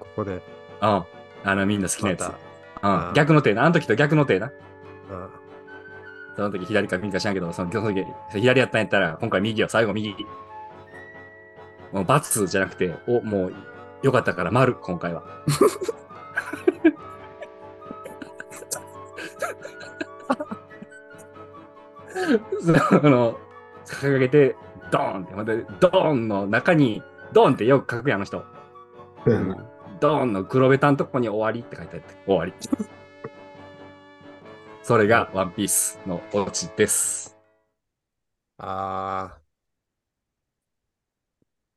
[0.00, 0.40] ここで、うん。
[0.80, 1.06] あ
[1.44, 2.20] の、みんな好きなやつ。
[2.20, 2.34] まう
[2.82, 3.14] たん。
[3.14, 3.64] 逆の手な。
[3.64, 4.52] あの時と逆の手な。
[5.10, 5.28] あ
[6.38, 10.14] その時左か右か知らんけど、そのその時左やったんやったら、今回右よ、最後右。
[11.92, 13.54] もうバツじゃなくて、お、もう、
[14.04, 15.24] よかったから丸、今回は。
[22.88, 23.36] その、
[23.84, 24.54] 掲げて、
[24.92, 28.44] ドーンって、また、ドーンの中に、ドーンってよく書くやん、あの人。
[29.98, 32.52] ドーンの黒ベタのとこに終わりって書いてあって、終わり。
[34.88, 37.36] それがワンピースのオチです。
[38.56, 39.38] あ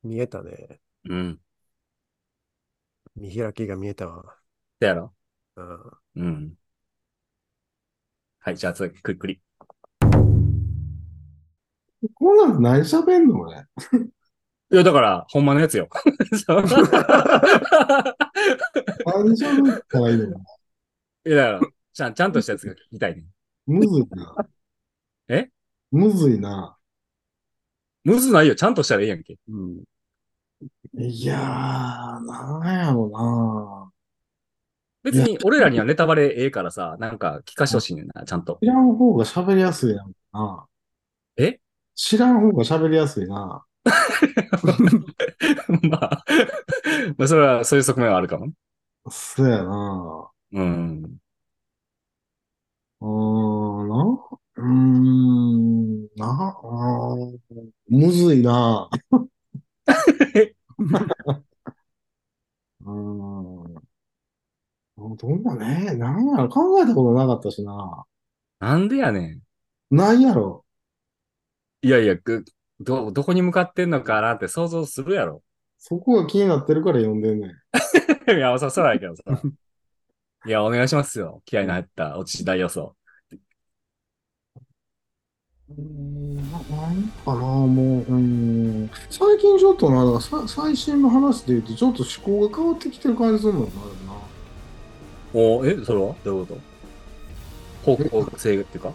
[0.02, 0.08] ー。
[0.08, 0.80] 見えたね。
[1.04, 1.38] うん。
[3.14, 4.38] 見開きが見えたわ。
[4.80, 5.12] そやろ
[5.56, 5.78] うん。
[6.16, 6.54] うん。
[8.38, 9.42] はい、じゃあ次、くっくり。
[12.14, 13.58] こんなの何喋んの俺？
[13.58, 13.62] い
[14.70, 15.86] や、だから、ほんまのやつよ。
[16.48, 16.62] 何
[19.36, 20.28] 喋ったらいいの？
[21.26, 23.24] いや、だから、ちゃん、ちゃんとしたやつが聞きたいね。
[23.66, 24.34] むずいな。
[25.28, 25.50] え？
[25.90, 26.76] むずいな。
[28.04, 29.36] むずないよ、ちゃんとしたらいいやんけ。
[29.48, 29.82] うん。
[30.98, 31.40] いやー、
[32.26, 33.92] なんやろな。
[35.04, 38.58] 別に、俺らにはネタバレええからさ、なんか聞かしてほしいねんな、ちゃんと。
[38.62, 40.66] 知らん方が喋りやすいやんな。
[41.36, 41.60] え？
[41.94, 43.64] 知らん方が喋りやすいな。
[45.82, 46.24] まあ、
[47.18, 48.52] まあ、それは、そういう側面はあるかも。
[49.10, 50.30] そうやな。
[50.52, 51.21] うん。
[53.02, 53.96] うーん、な、
[54.56, 56.26] うーん、な、
[56.62, 57.38] あー
[57.88, 58.88] むずいな。
[62.84, 62.90] うー
[63.78, 63.82] ん。
[65.16, 68.04] どんなね、なんやろ、考えたことなかったしな。
[68.60, 69.40] なんでやね
[69.90, 70.64] ないやろ。
[71.84, 71.86] ん。
[71.86, 72.44] いやいや、ぐ
[72.80, 75.42] ど、どこに向かってんのかなって想像するやろ。
[75.78, 77.50] そこが気になってるから読んでんねん。
[78.30, 79.22] いや、さ、そらやけどさ。
[80.44, 81.40] いや、お願いしますよ。
[81.44, 82.96] 気合いの入った落ち大予想。
[85.70, 88.14] うーん、な、なんかな、もう、うー
[88.84, 88.90] ん。
[89.08, 93.72] 最近ちょっとな、だか最新の話で言うと、ちょっと思考が変わってきてる感じするのよな、
[95.34, 96.14] おえ、それは？
[96.24, 96.60] どういうこ
[97.84, 97.96] と？
[97.96, 98.88] 方向性っていうか？
[98.88, 98.92] ん？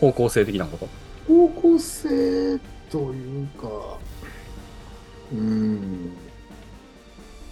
[0.00, 0.88] 方向性的なこと？
[1.28, 2.58] 方向性
[2.90, 3.68] というか、
[5.32, 6.25] うーん。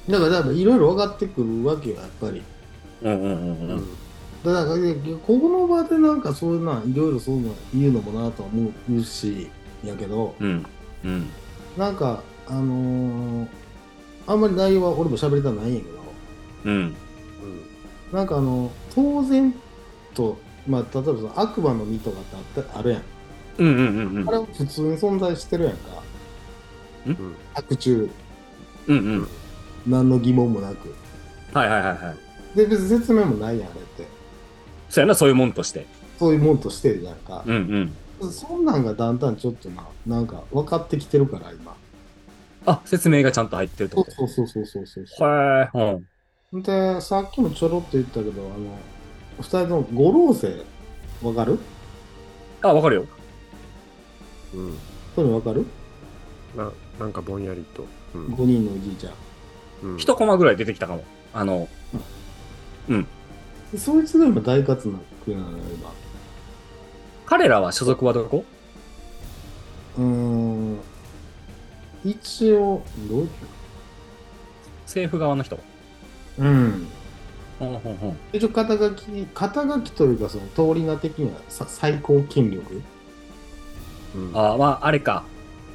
[0.09, 2.43] だから、いろいろ分かってくるわけよ、やっぱり。
[3.03, 3.77] うんうんうんううん。
[3.79, 3.85] ん。
[4.45, 4.95] だから、ね
[5.27, 9.49] ここの場でなんかそういうな、いろいろそういうの言うのもなとは思うし、
[9.85, 10.67] やけど、うん。
[11.05, 11.27] うん。
[11.77, 13.47] なんか、あのー
[14.27, 15.99] あんまり内容は俺も喋りたくないんやけど、
[16.65, 16.95] うん。
[18.11, 19.55] なんかあの、当然
[20.15, 23.03] と、まあ、例えばその悪魔の実とかってあったあるやん。
[23.59, 23.81] うんうんう
[24.13, 26.03] んうんあれは普通に存在してるやんか。
[27.07, 27.17] うん。
[27.55, 28.11] 白昼、
[28.89, 29.29] うんうん。
[29.87, 30.95] 何の疑問もなく。
[31.53, 32.15] はいはいはいは
[32.55, 32.57] い。
[32.57, 34.07] で、別に説明もないやん、あれって。
[34.89, 35.87] そうやな、そういうもんとして。
[36.19, 37.43] そういうもんとしてるやんか。
[37.47, 38.33] うんうん。
[38.33, 41.77] そんなんがだんだんちょっとな、なんか分かってきてるから、今。
[42.67, 45.25] あ、説明がちゃんと入ってるってそこうそうそうそうそうそと。
[45.25, 45.71] へえ。
[46.53, 46.59] うん。
[46.61, 46.63] う。
[46.63, 48.79] で、さっきもちょろっと言ったけど、あの、
[49.39, 50.47] 二人とも五老星
[51.23, 51.59] わかる？
[52.63, 53.07] あ、わかるよ。
[54.55, 54.79] うん。
[55.15, 55.67] それわかる？
[56.57, 57.85] ななんかぼんやりと。
[58.15, 59.13] うん ?5 人のおじいちゃん。
[59.85, 61.05] うん一コマぐらい出てきたかも。
[61.33, 61.69] あの、
[63.71, 64.97] でそいつが今大活躍
[65.31, 65.93] なのよ、今。
[67.27, 68.45] 彼らは所属はどこ？
[69.99, 70.79] うーん。
[72.05, 73.29] 一応、どういう
[74.87, 75.59] 政府側の人？
[76.39, 76.87] うん。
[77.59, 78.19] ほんほんほん。
[78.33, 82.83] 一応、肩書き、肩書きというか、その通り名的にはさ最高権力？
[84.15, 85.25] うんあまあ、あれか。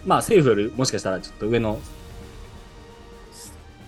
[0.05, 1.79] まあ、政府よりもしかしたらちょっと上の。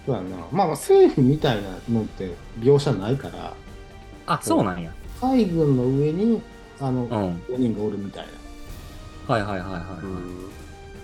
[0.06, 0.38] そうやな。
[0.38, 3.54] まあ、まあ政府みたいなのって描写ないから、
[4.26, 4.94] あ、そうなんや。
[5.20, 6.42] 海軍の上に、
[6.80, 7.10] あの、うん。
[7.10, 8.26] 5人がおるみたい
[9.28, 9.34] な。
[9.34, 10.06] はいはいはいはい。
[10.06, 10.50] うん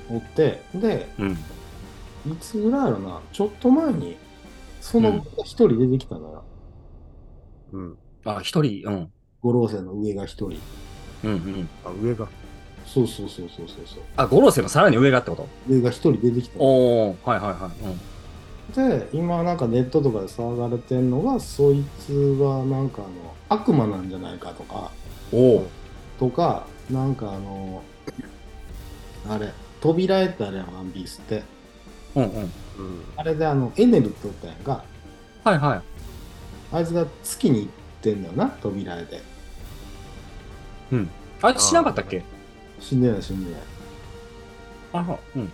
[0.10, 1.32] おって、で、うん。
[1.32, 4.16] いつぐらいやろな、ちょっと前に、
[4.80, 6.44] そのうん一人出てきたのよ。
[7.74, 7.98] うん。
[8.24, 9.12] あ、一人、うん。
[9.42, 10.60] 五老星の上が一人。
[11.26, 11.70] うんうん。
[11.86, 12.28] あ、上が。
[12.86, 14.04] そうそうそうそうそうそう。
[14.16, 15.48] あ、五老星のさらに上がってこと？
[15.68, 16.64] 上が一人出てきたの。
[16.64, 18.17] おー、はいはいはい。
[18.76, 24.92] で、今なんかネットとかで騒がれてんのが、そいつがなんかあの、悪魔なんじゃないかとか、
[25.32, 25.40] うん。
[25.40, 25.66] おー。
[26.20, 27.82] とか、なんかあの、
[29.30, 31.44] あれ、扉絵ってあれやん、ワンピースって。
[32.16, 32.32] うんうん。
[32.42, 32.52] うん。
[33.16, 34.84] あれであの、エネルっておったやんか。
[35.44, 35.82] はいはい。
[36.74, 37.70] あいつが月に行っ
[38.02, 39.22] てんだよな、扉絵で。
[40.92, 41.10] うん。
[41.42, 42.24] あいつしなかったっけ？
[42.80, 43.62] 死んでない死んでない。
[44.94, 45.52] あ、うん。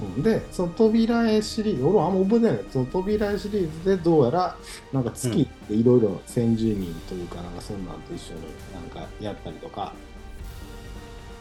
[0.00, 4.56] うんで、その扉絵シリーズ、俺はあんま覚えてないけど、その扉絵シリーズでどうやら、
[4.92, 8.40] なんか月っていろいろ先住民というか、なんかそんなんと一緒に
[8.72, 9.92] なんかやったりとか、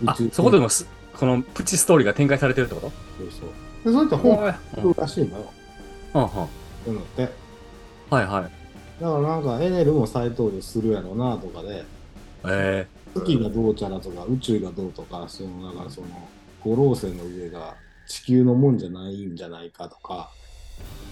[0.06, 2.92] あ、そこでもす、このプチストーリーが展開されてるってこと？
[3.18, 3.50] そうそう。
[3.86, 5.52] で、そういった本らしいのよ。
[6.14, 6.30] うんうん。
[6.30, 6.48] そ
[6.88, 7.30] ういうのって。
[8.10, 9.02] はいはい。
[9.02, 11.86] だからなんかエネルも再登場するやろうなとかで、
[12.46, 16.08] え月がどうちゃらとか宇宙がどうとか、その、だからその、
[16.64, 17.76] 五老星の上が
[18.08, 20.30] 地球のもんじゃないんじゃないかとか、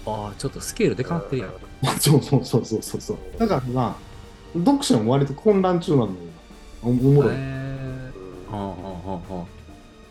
[0.04, 1.52] ー、ああ、ちょっとスケールでかなってるやん。
[2.00, 3.18] そうそうそうそうそうそう。
[3.38, 3.96] だからま
[4.54, 6.12] あ、読者も割と混乱中なのよ、
[6.82, 6.88] 今。
[6.88, 7.32] おおもろい。
[7.36, 9.46] えー、はあはあは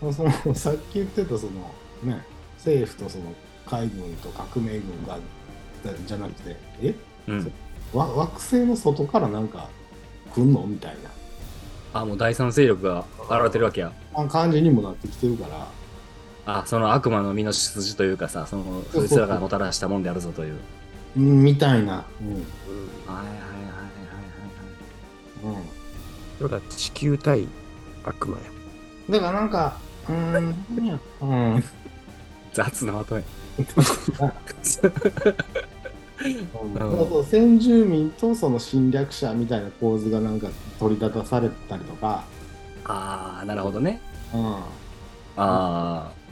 [0.02, 1.52] あはそのさっき言ってたその
[2.04, 2.24] ね
[2.58, 3.34] 政府とその
[3.66, 5.18] 海軍と革命軍が
[6.06, 6.96] じゃなくてえ？
[7.28, 7.32] あ。
[7.32, 7.54] うん。
[7.94, 9.70] わ惑星の外からなんか
[10.34, 10.66] 来んの？
[10.68, 10.98] みたい
[11.96, 13.92] あ、もう第三勢力が現れてるわけや。
[14.14, 15.66] な感じにもなってきてるから
[16.46, 20.58] あ、その悪魔の身の出自というかさ、その、そいつらがもたらしたもんであるぞという。
[21.18, 22.34] うんみたいな、うんうん。
[22.36, 23.80] はいはいはいは
[25.44, 25.56] いはい
[26.40, 27.48] うん、だから地球対
[28.04, 28.44] 悪魔や。
[29.10, 29.78] だからなんか
[30.10, 30.56] うーん
[31.22, 31.64] うん
[32.54, 33.24] 雑なまとめ。
[33.58, 33.66] うん
[36.22, 36.28] そ
[37.04, 40.48] うそう先住民とその侵略者みたいな構図がなんか
[40.80, 42.24] 取り立たされたりとか、
[42.86, 44.00] ああ、なるほどね。
[44.34, 44.38] う
[45.38, 46.25] あん、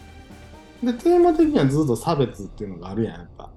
[0.83, 3.49] でテーマ的にはずっと差別っていうのがあるやんやっぱ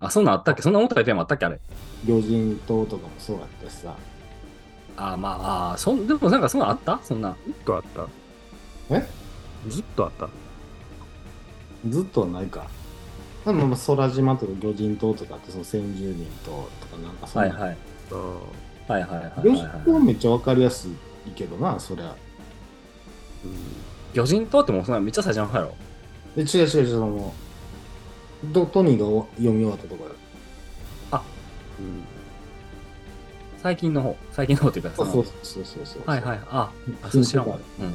[0.00, 0.06] あ。
[0.06, 0.62] あ、そんなんあったっけ？
[0.62, 1.58] そんな重たいテーマあったっけあれ？
[2.04, 3.94] 魚人島とかもそうやったしさ
[4.98, 7.00] あーまあ、あーそん、でもなんかそんなんあった？
[7.02, 7.36] そんな。
[7.44, 8.06] ずっとあった
[8.94, 9.08] え？
[9.68, 10.28] ずっとあった
[11.88, 12.66] ずっとはないか。
[13.44, 16.50] でもまあ空島とか魚人島とかってその先住民島
[16.80, 17.54] とかなんかそんな。
[17.54, 17.76] はいはい。
[18.12, 22.14] あはいはいはいはい魚はい人島はめっちゃわかりやすいけどな、そりゃ。
[23.44, 25.74] うん魚人島ってもうそんなめっちゃ最初の方やろ。
[26.36, 27.34] で違う違う違う、その、
[28.44, 30.10] どトニーがお読み終わったところ
[31.78, 32.04] うん
[33.62, 34.16] 最近の方。
[34.30, 36.02] 最近の方っていうか、そそうのそうそうそうそう。
[36.06, 36.40] はいはい。
[36.50, 36.70] あ、
[37.02, 37.58] あ、うそう知らんわ。
[37.80, 37.86] うん。
[37.86, 37.92] は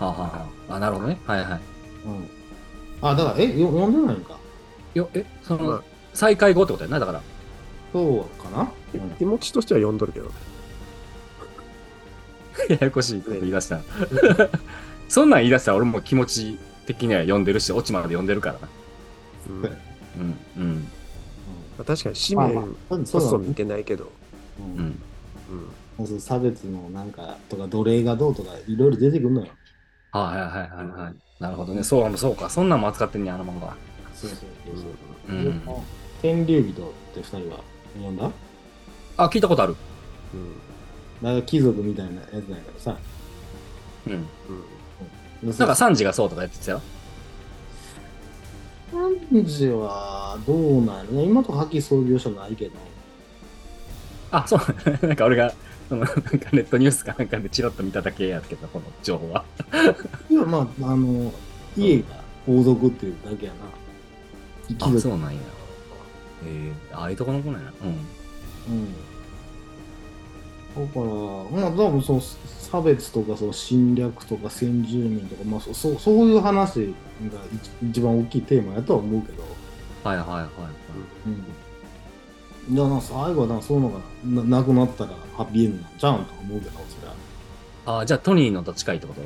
[0.00, 1.18] あ、はあはあ、あ、なるほどね。
[1.24, 1.60] はいはい。
[2.04, 2.28] うん。
[3.00, 4.36] あ、だから、え、よ読んでないんか。
[4.94, 7.22] よ、え、その、まあ再開後ってことやな、だから。
[7.92, 10.32] そうかな、うん気持ちとしては読んどるけどね。
[12.68, 13.80] ややこしいこと言い出した。
[15.12, 18.68] そんなん言い出したら俺も気持ち的には読んでるし、オチまで読んでるからな。
[19.50, 19.72] うんそう
[20.16, 20.88] うん、うん、
[21.76, 24.04] まあ確かに紙まあま面あ、こそ見てないけど。
[24.04, 24.08] う。
[24.58, 24.98] うんん。
[25.98, 29.48] うんそう差別のなんかとか奴隷がどうとかいろいろ出てくるのよ。
[30.12, 31.14] はいはいはいはいはい。
[31.42, 31.82] なるほどね。
[31.82, 32.48] そう、そうか。
[32.48, 33.76] そんなんも扱ってんねや、あの漫画。
[34.14, 34.76] そうそうそう
[35.28, 35.36] そう。
[35.36, 35.62] うん。
[36.22, 36.74] 天竜人っ
[37.14, 37.60] て二人は
[37.96, 38.30] 読んだ？
[39.18, 39.76] あ、聞いたことある。
[40.32, 40.54] うん
[41.28, 42.96] なんか貴族みたいなやつなんやけどさ。
[44.06, 44.12] うん。
[44.14, 44.22] うん
[45.42, 46.80] ななんか、サンジがそうとかやってたよ。
[48.92, 51.24] サンジはどうなんやろね。
[51.24, 52.72] 今と破棄創業者ないけど。
[54.30, 54.60] あ、そう。
[55.06, 55.52] なんか俺が、
[55.88, 56.22] その、なんか
[56.52, 59.44] ネットニュースかなんかでチラッと見ただけやけど、この情報は。
[60.30, 61.32] いや、まあ、あの、
[61.76, 62.04] 家が
[62.46, 64.76] 王族っていうだけやな。
[64.76, 65.00] 貴あ、族。
[65.00, 65.40] そうなんや。
[66.44, 67.72] ええああいうとこの子なんや。
[67.82, 67.88] うん。
[67.88, 68.94] うん。
[70.74, 77.38] だから、まあ多分その差別とかその侵略とか先住民とか、まあそそうそういう話が
[77.82, 79.42] 一一番大きいテーマやとは思うけど、
[80.02, 80.48] はいはいはいはい。
[81.26, 82.74] うん。
[82.74, 84.00] じゃあな、最後はな、そういうのが
[84.42, 87.14] ななくなったらハッピーエンドなんちゃうんと思うけど、そりゃ。
[87.84, 89.20] ああ、じゃあトニーのと近いってこと？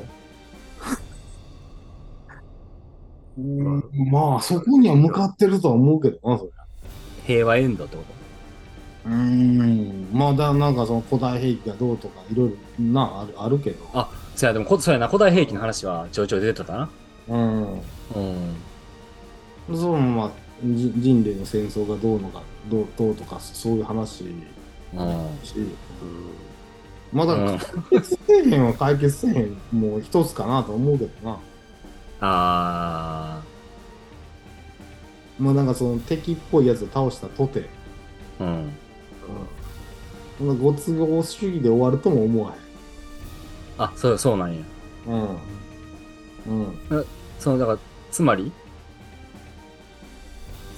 [3.37, 6.63] うん、まあ、そこには向かってるとは思うけどな、そりゃ。
[7.27, 8.16] 平和エンドってこと？
[9.07, 10.09] うーん。
[10.11, 13.85] まあ、だなんかその古代兵器がどうとか、いろいろな、あるあるけど。
[13.93, 16.89] あ、そうや、でもこ、そうやな、古代兵器の話はちょいちょい出てたな。
[17.29, 17.73] うん。
[17.73, 17.81] うん。
[19.75, 20.31] そのまあ、
[20.63, 24.25] じ人類の戦争がどうのか、どうどうとか、そういう話し、
[24.93, 25.29] うん。
[27.13, 31.39] まだうん解決せえへんは解決せえへん、もう一つかなと思うけどな。
[32.19, 33.41] あ
[35.39, 37.69] まあなんかその敵っぽいやつを倒したとて、
[38.39, 38.71] あ、うん。
[40.37, 42.53] そんなご都合主義で終わるとも思わ
[43.77, 44.61] あ、そう、そうなんや。
[45.07, 45.13] へん。
[46.47, 46.79] うん。
[46.89, 47.05] うん。
[47.39, 47.77] その、だから、
[48.11, 48.51] つまり？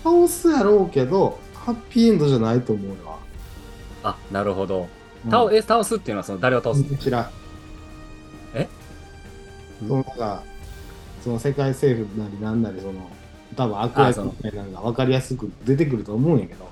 [0.03, 2.95] 倒すやろうけど、ハッピーエンドじゃないと思うよ。
[4.03, 4.87] あ、なるほど。
[5.25, 7.25] うん倒、え、倒すっていうのは、その、誰を倒す嫌い。
[8.53, 8.69] え？
[9.79, 10.43] そのなんか、
[11.21, 13.09] その世界政府なりなんなり、その、
[13.57, 16.68] 多分悪役みたいなのが分かりやすく出てくると思うんやけど、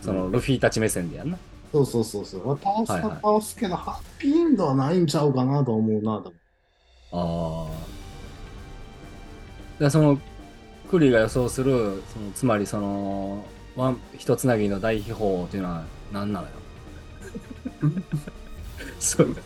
[0.00, 1.38] その、ルフィたち目線でやんな。
[1.72, 2.58] そうそうそうそう。
[2.62, 6.32] 倒すは倒すけど、ハッピーエンドはないんちゃうかなと思うな、多分。
[7.12, 7.66] あ
[9.78, 9.82] あ。
[9.82, 10.18] で、その、
[10.90, 13.44] クリが予想する、その、つまりその、
[13.76, 16.52] ワン、一つなぎの大秘宝っていうのは何なのよ？
[18.98, 19.26] そう。
[19.26, 19.36] うん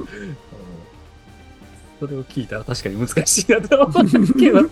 [2.00, 4.60] それを聞いたら確かに難しいなと思うけど。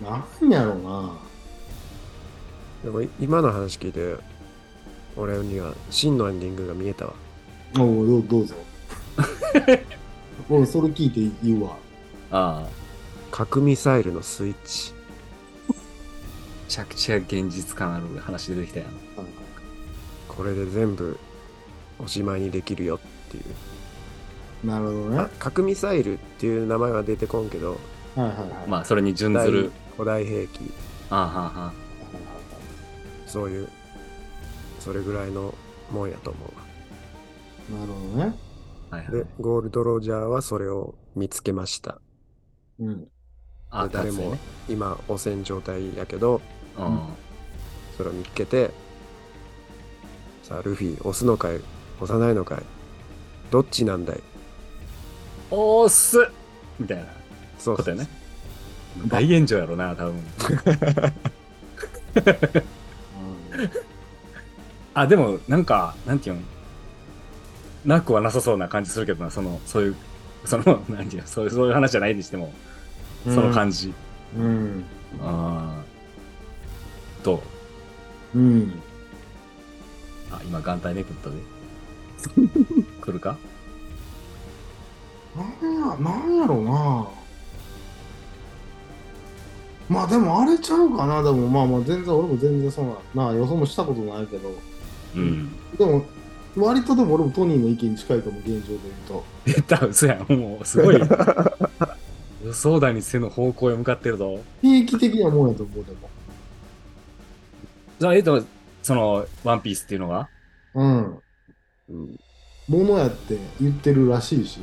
[0.00, 1.29] なんやろうな。
[2.84, 4.16] でも今の話聞いて、
[5.16, 7.12] 俺には真のエンディングが見えたわ。
[7.78, 8.54] おうどうどうぞ。
[10.48, 11.76] 俺、それ聞いて言うわ。
[12.30, 12.68] ああ。
[13.30, 14.92] 核ミサイルのスイッチ。
[15.68, 15.74] め
[16.68, 18.88] ちゃくちゃ現実感ある話出てきたやん。
[20.28, 21.18] これで全部
[21.98, 24.66] おしまいにできるよっていう。
[24.66, 25.16] なるほどね。
[25.16, 27.78] はあ核ミサイルっていう名前は出てこんけど、
[28.16, 28.68] いはいはい。
[28.68, 29.70] まあ、それに準ずる。
[29.96, 30.60] 古代兵器、
[31.10, 31.89] ああ、はあ、はあ。
[33.30, 33.68] そういう、
[34.80, 35.54] それぐらいの
[35.92, 36.40] もんやと思
[37.70, 37.80] うわ。
[37.80, 38.34] なるほどね。
[38.90, 42.00] はいはいで。、ゴールド・ロジャーはそれを見つけました。
[42.80, 43.08] うん。
[43.70, 44.36] ああ、で誰も
[44.68, 46.40] 今、汚染状態やけど、
[46.76, 47.00] うん。
[47.96, 48.72] それを見つけて、
[50.42, 51.60] さあ、ルフィ、押すのかい
[52.00, 52.62] 押さないのかい
[53.52, 54.20] どっちなんだい？
[55.50, 56.16] おーす
[56.78, 57.04] みたいな
[57.58, 58.08] そうことやね。
[59.06, 60.20] 大炎上やろな、多分。
[64.94, 66.42] あ、でも、なんか、なんていうの？
[67.84, 69.96] なくはなさそうな感じするけどな、その、そういう、
[70.44, 72.52] その、 なんていうの、そういう、そういう話じゃないにしても、
[73.26, 73.92] うんその感じ。
[74.36, 74.84] うん。
[75.22, 75.84] ああ。
[77.22, 77.42] ど
[78.34, 78.38] う？
[78.38, 78.72] うん。
[80.30, 81.36] あ、今、眼帯めくったで。
[83.02, 83.36] 来るか？
[85.36, 87.08] なんや、なんやろうな。
[89.90, 91.22] まあでもあれちゃうかな。
[91.22, 94.50] でもまあまあ全然俺も全然そんな、なあ予想もしたことないけど。
[95.16, 95.52] うん。
[95.76, 96.04] でも、
[96.56, 98.78] 割とでも俺もトニーの意見に近いかも、現状で言う
[99.08, 99.24] と。
[99.46, 100.32] 言ったら嘘やん。
[100.32, 100.96] もう、すごい。
[102.46, 104.38] 予想だに背の方向へ向かってるぞ。
[104.62, 106.08] 定期的なもんやと思う、でも。
[107.98, 108.42] じゃあ、えっと、
[108.82, 110.28] その、ワンピースっていうのが？
[110.74, 111.18] うん。
[111.88, 112.20] うん
[112.68, 114.60] ものやって言ってるらしいし。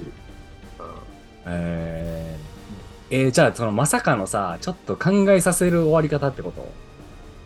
[1.45, 2.56] えー、
[3.09, 6.67] えーじゃあ、その、まさかのさ、ちょっと考えさせる終わり方ってこと？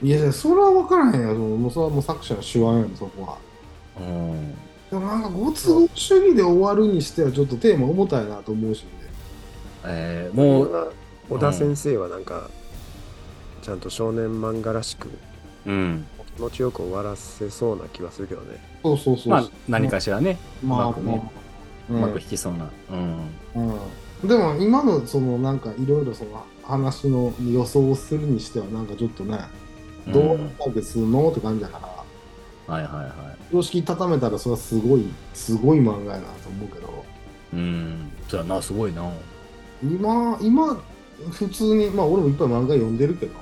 [0.05, 1.33] いやいや、それは分からへんよ。
[1.33, 3.37] そのもうそれはもう作者の手腕やん、そこは。
[3.99, 4.51] うん。
[4.89, 8.89] でもなんか、ご都合主義で終わるにしては、ちょっとテーマ重たいなと思うしね。
[9.85, 10.93] えー、もう、
[11.29, 12.49] 小田先生はなんか、
[13.61, 15.09] ちゃんと少年漫画らしく
[15.67, 16.05] うん。
[16.35, 18.57] 気持ちよく終わらせそうな気はするけどね。
[18.81, 19.29] そうそうそう。
[19.29, 21.31] まあ、何かしらね、まあ、うまくね
[21.89, 22.69] うまあまく引きそうな。
[22.91, 23.17] うん。
[23.55, 23.79] うん、
[24.23, 29.39] でも今のそのなんかいろいろその話の予想をするにしてはなんかちょっとね、
[30.07, 37.05] どう解決するのって感じだからはいはいは常識畳めたらそれはすごいすごい漫画やなと思うけど
[37.53, 37.55] い。
[37.55, 38.11] うん。
[38.27, 39.11] そうやな、すごいな。
[39.83, 40.81] 今今
[41.31, 43.33] 普通にまあ俺もいっぱい漫画読んでるけど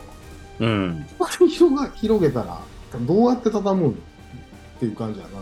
[0.59, 1.05] うん。
[1.49, 2.59] 広が広げたら
[3.01, 3.95] どうやって畳むのっ
[4.79, 5.39] ていう感じやなほ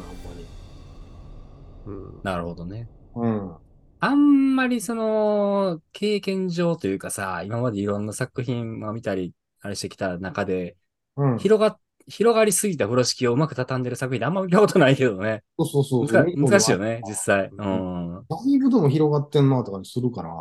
[1.92, 2.20] んうん。
[2.24, 2.90] なるほどね。
[3.16, 3.52] まにうん
[4.00, 10.78] あんまりその、経験上というかさ、今までいろんな作品を見たり、あれしてきた中で、
[11.16, 15.44] うん広がっ、広がりすぎた風呂敷をうまく畳んでる作品ってあんま見たことないけどね。
[15.58, 16.08] そうそうそう。
[16.08, 17.50] 難難しいよね、だ実際。
[17.52, 18.26] うん。
[18.46, 20.32] いぶでも広がってんなとかにするから。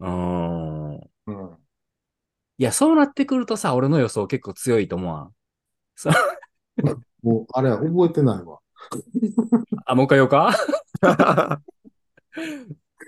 [0.00, 0.94] うん。
[0.94, 1.02] うん。
[2.58, 5.32] いや、そうなってくるとさ、俺の予想結構強いと思わん？
[7.22, 8.60] もう、あれは覚えてないわ。
[9.86, 10.56] あ、もう一回言おうか？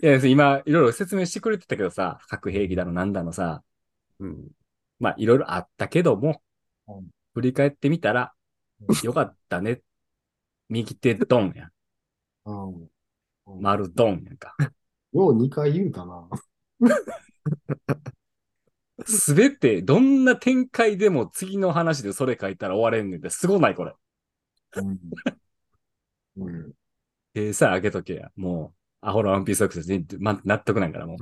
[0.02, 3.62] いや、今、いろいろ説明してくれてたけどさ、核兵器だの、なんだのさ、
[4.18, 4.48] うん。
[4.98, 6.42] まあ、いろいろあったけども、
[6.88, 8.32] うん振り返ってみたら、
[9.02, 9.80] よかったね。
[10.68, 11.68] 右手ドンや。
[12.44, 12.82] うん。
[12.82, 12.88] うん
[13.60, 14.56] 丸ドンやんか。
[15.12, 16.28] よう2回言うたな。
[19.06, 23.94] すべて、どんな展開でも次の話でそれ書いたら終われんねんって、すごないこれ。
[24.76, 24.98] うん。
[26.36, 26.72] うん。
[27.34, 28.30] えー、さあ、開けとけや。
[28.36, 31.18] もう、アホのワンピースアクセス全然、ま、納得なんから、もう。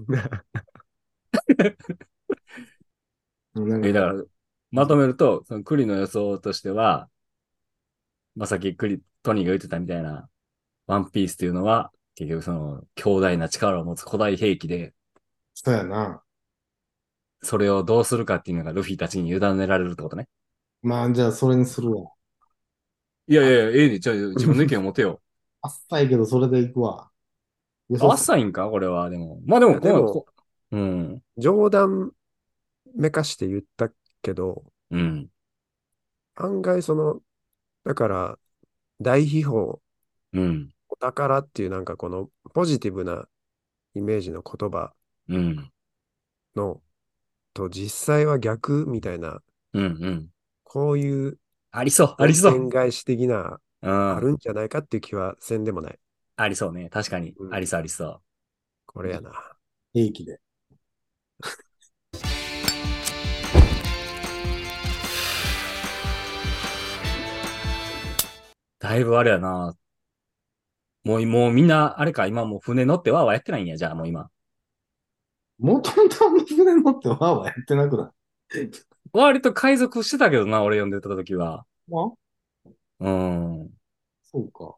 [3.56, 4.24] えーだから、
[4.70, 7.10] まとめると、その栗の予想としては、
[8.34, 10.28] まあ、さっき栗、トニーが言ってたみたいな、
[10.86, 14.94] ワンピースっていうのは、結局その、強大な力を持つ古代兵器で、
[15.54, 16.24] そうやな。
[17.42, 20.28] それをどうするかっていうのがルフィたちに委ねられるってことね。
[20.82, 22.12] まあ、じゃあ、それにするわ。
[23.28, 25.20] いやいやいや、ええねじゃあ自分の意見を持てよ。
[25.62, 27.11] あっさいけど、それでいくわ。
[27.88, 28.68] 予あ想っさいんか？
[28.68, 29.40] これは、でも。
[29.44, 30.26] まあでも、でもこ
[30.70, 31.22] ううん。
[31.36, 32.12] 冗談
[32.94, 33.90] めかして言った
[34.22, 35.28] けど、うん。
[36.34, 37.20] 案外その、
[37.84, 38.38] だから、
[39.00, 39.78] 大秘宝、
[40.32, 40.72] うん。
[40.88, 43.26] お宝っていうなんかこのポジティブな
[43.94, 44.92] イメージの言葉
[45.28, 45.70] うん。
[46.54, 46.80] の、
[47.54, 49.42] と実際は逆みたいな、
[49.74, 49.84] うん。
[49.84, 50.28] うん。
[50.64, 51.38] こういう
[51.70, 52.52] ありそう、ありそう。
[52.52, 54.16] 展返し的な、うん。
[54.16, 55.98] あるんじゃないかっていう気はせんでもない。
[56.42, 56.88] ありそうね。
[56.88, 57.34] 確かに。
[57.38, 58.20] うんありそう、ありそう。
[58.86, 59.30] これやな。
[59.94, 60.40] 兵器で。
[68.80, 69.76] だいぶあれやな。
[71.04, 74.28] もう、もうみんな、あれか、今もう船乗ってわーわーやってないんや、じゃあもう今。
[75.60, 78.12] もともと船乗ってわーわーやってなくな
[78.60, 78.70] い？
[79.12, 81.64] 割と海賊してたけどな、俺読んでた時は。
[81.92, 82.10] あ？
[83.00, 83.70] うん。
[84.24, 84.76] そうか。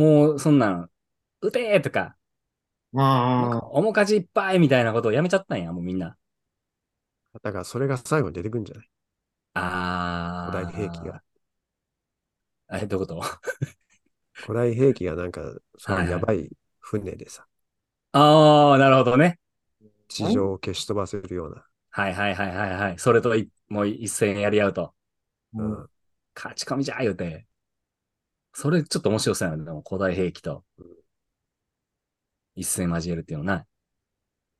[0.00, 0.90] もう、そんなん、
[1.42, 2.16] 撃てーとか、
[2.96, 6.16] ああ、面かじいっぱいみたいなことをやめちゃったんや、もうみんな。
[7.42, 8.88] だからそれが最後に出てくるんじゃない？
[9.54, 10.50] あー。
[10.50, 11.22] 古代兵器が。。
[12.72, 13.22] え、どういうこと？
[14.34, 15.42] 古代兵器がなんか、
[15.78, 17.46] そのやばい船でさ、
[18.12, 19.38] あー、なるほどね。
[20.08, 21.64] 地上を消し飛ばせるような。
[21.90, 22.98] はいはいはいはいはい。
[22.98, 24.94] それとい、もう一戦やり合うと。
[25.54, 25.90] ううんん。
[26.34, 27.46] 勝ち込みじゃー言うて。
[28.52, 30.64] それちょっと面白そうやな、でも古代兵器と
[32.54, 33.66] 一戦交えるっていうのな。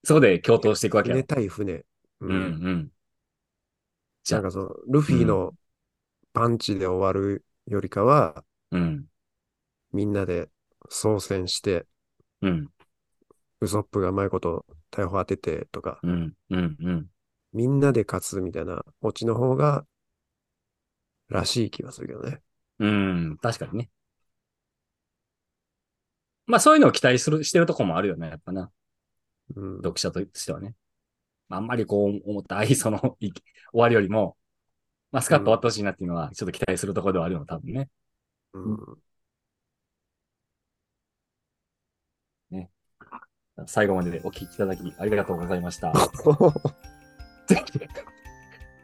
[0.05, 1.27] そこで共闘していくわけや船ろ。
[1.27, 1.73] 対船。
[1.75, 1.87] う
[2.21, 2.93] うんうん。
[4.25, 5.55] じゃあなんかその、ルフィの
[6.33, 9.07] パンチで終わるよりかは、うん。
[9.93, 10.49] みんなで
[10.89, 11.87] 操船して、
[12.43, 12.69] うん。
[13.61, 16.35] ウソップがうまいこと逮捕当ててとか、うん。
[16.51, 16.77] うん。
[16.81, 17.07] うん。
[17.53, 19.85] みんなで勝つみたいなオチの方が、
[21.29, 22.41] らしい気がするけどね。
[22.81, 23.39] うん。
[23.39, 23.91] 確かにね。
[26.47, 28.71] まあそういうのを期待する、してるとこもあるよね、やっぱな。
[29.57, 29.77] うん。
[29.79, 30.75] 読者としてはね。
[31.51, 34.37] あんまりこう思った愛想の い終わりよりも、
[35.13, 37.91] まあスカッと終わってほしいなっていうのは、ちょっと期待するところではあるよ、多分ね。
[38.55, 39.01] うん。
[43.67, 45.93] 最後までお聞きいただきありがとうございました。
[47.47, 47.81] ぜひ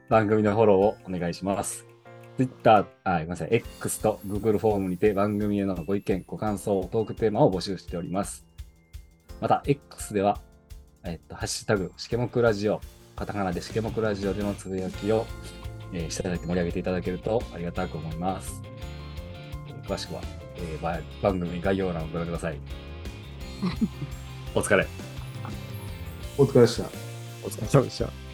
[0.08, 1.95] 番組のフォローをお願いします。
[2.36, 8.46] Twitter、あ、ごめんなさい、X と Google フォームにて番組へのご意見、ご感想、トークテーマを募集しております。
[9.40, 10.40] また、X では、
[11.04, 12.80] えっと、ハッシュタグ、しけもくラジオ、
[13.16, 15.26] カタカナでしけもくラジオでのつぶやきを、
[15.92, 18.60] えーしていただいて盛り上げていただけるとありがたく思います。
[19.68, 20.20] えー詳しくは、
[20.56, 22.58] えーば番組概要欄をご覧ください。
[24.54, 24.86] お疲れ。
[26.36, 26.84] お疲れでした。
[27.44, 28.25] お疲れ様でした。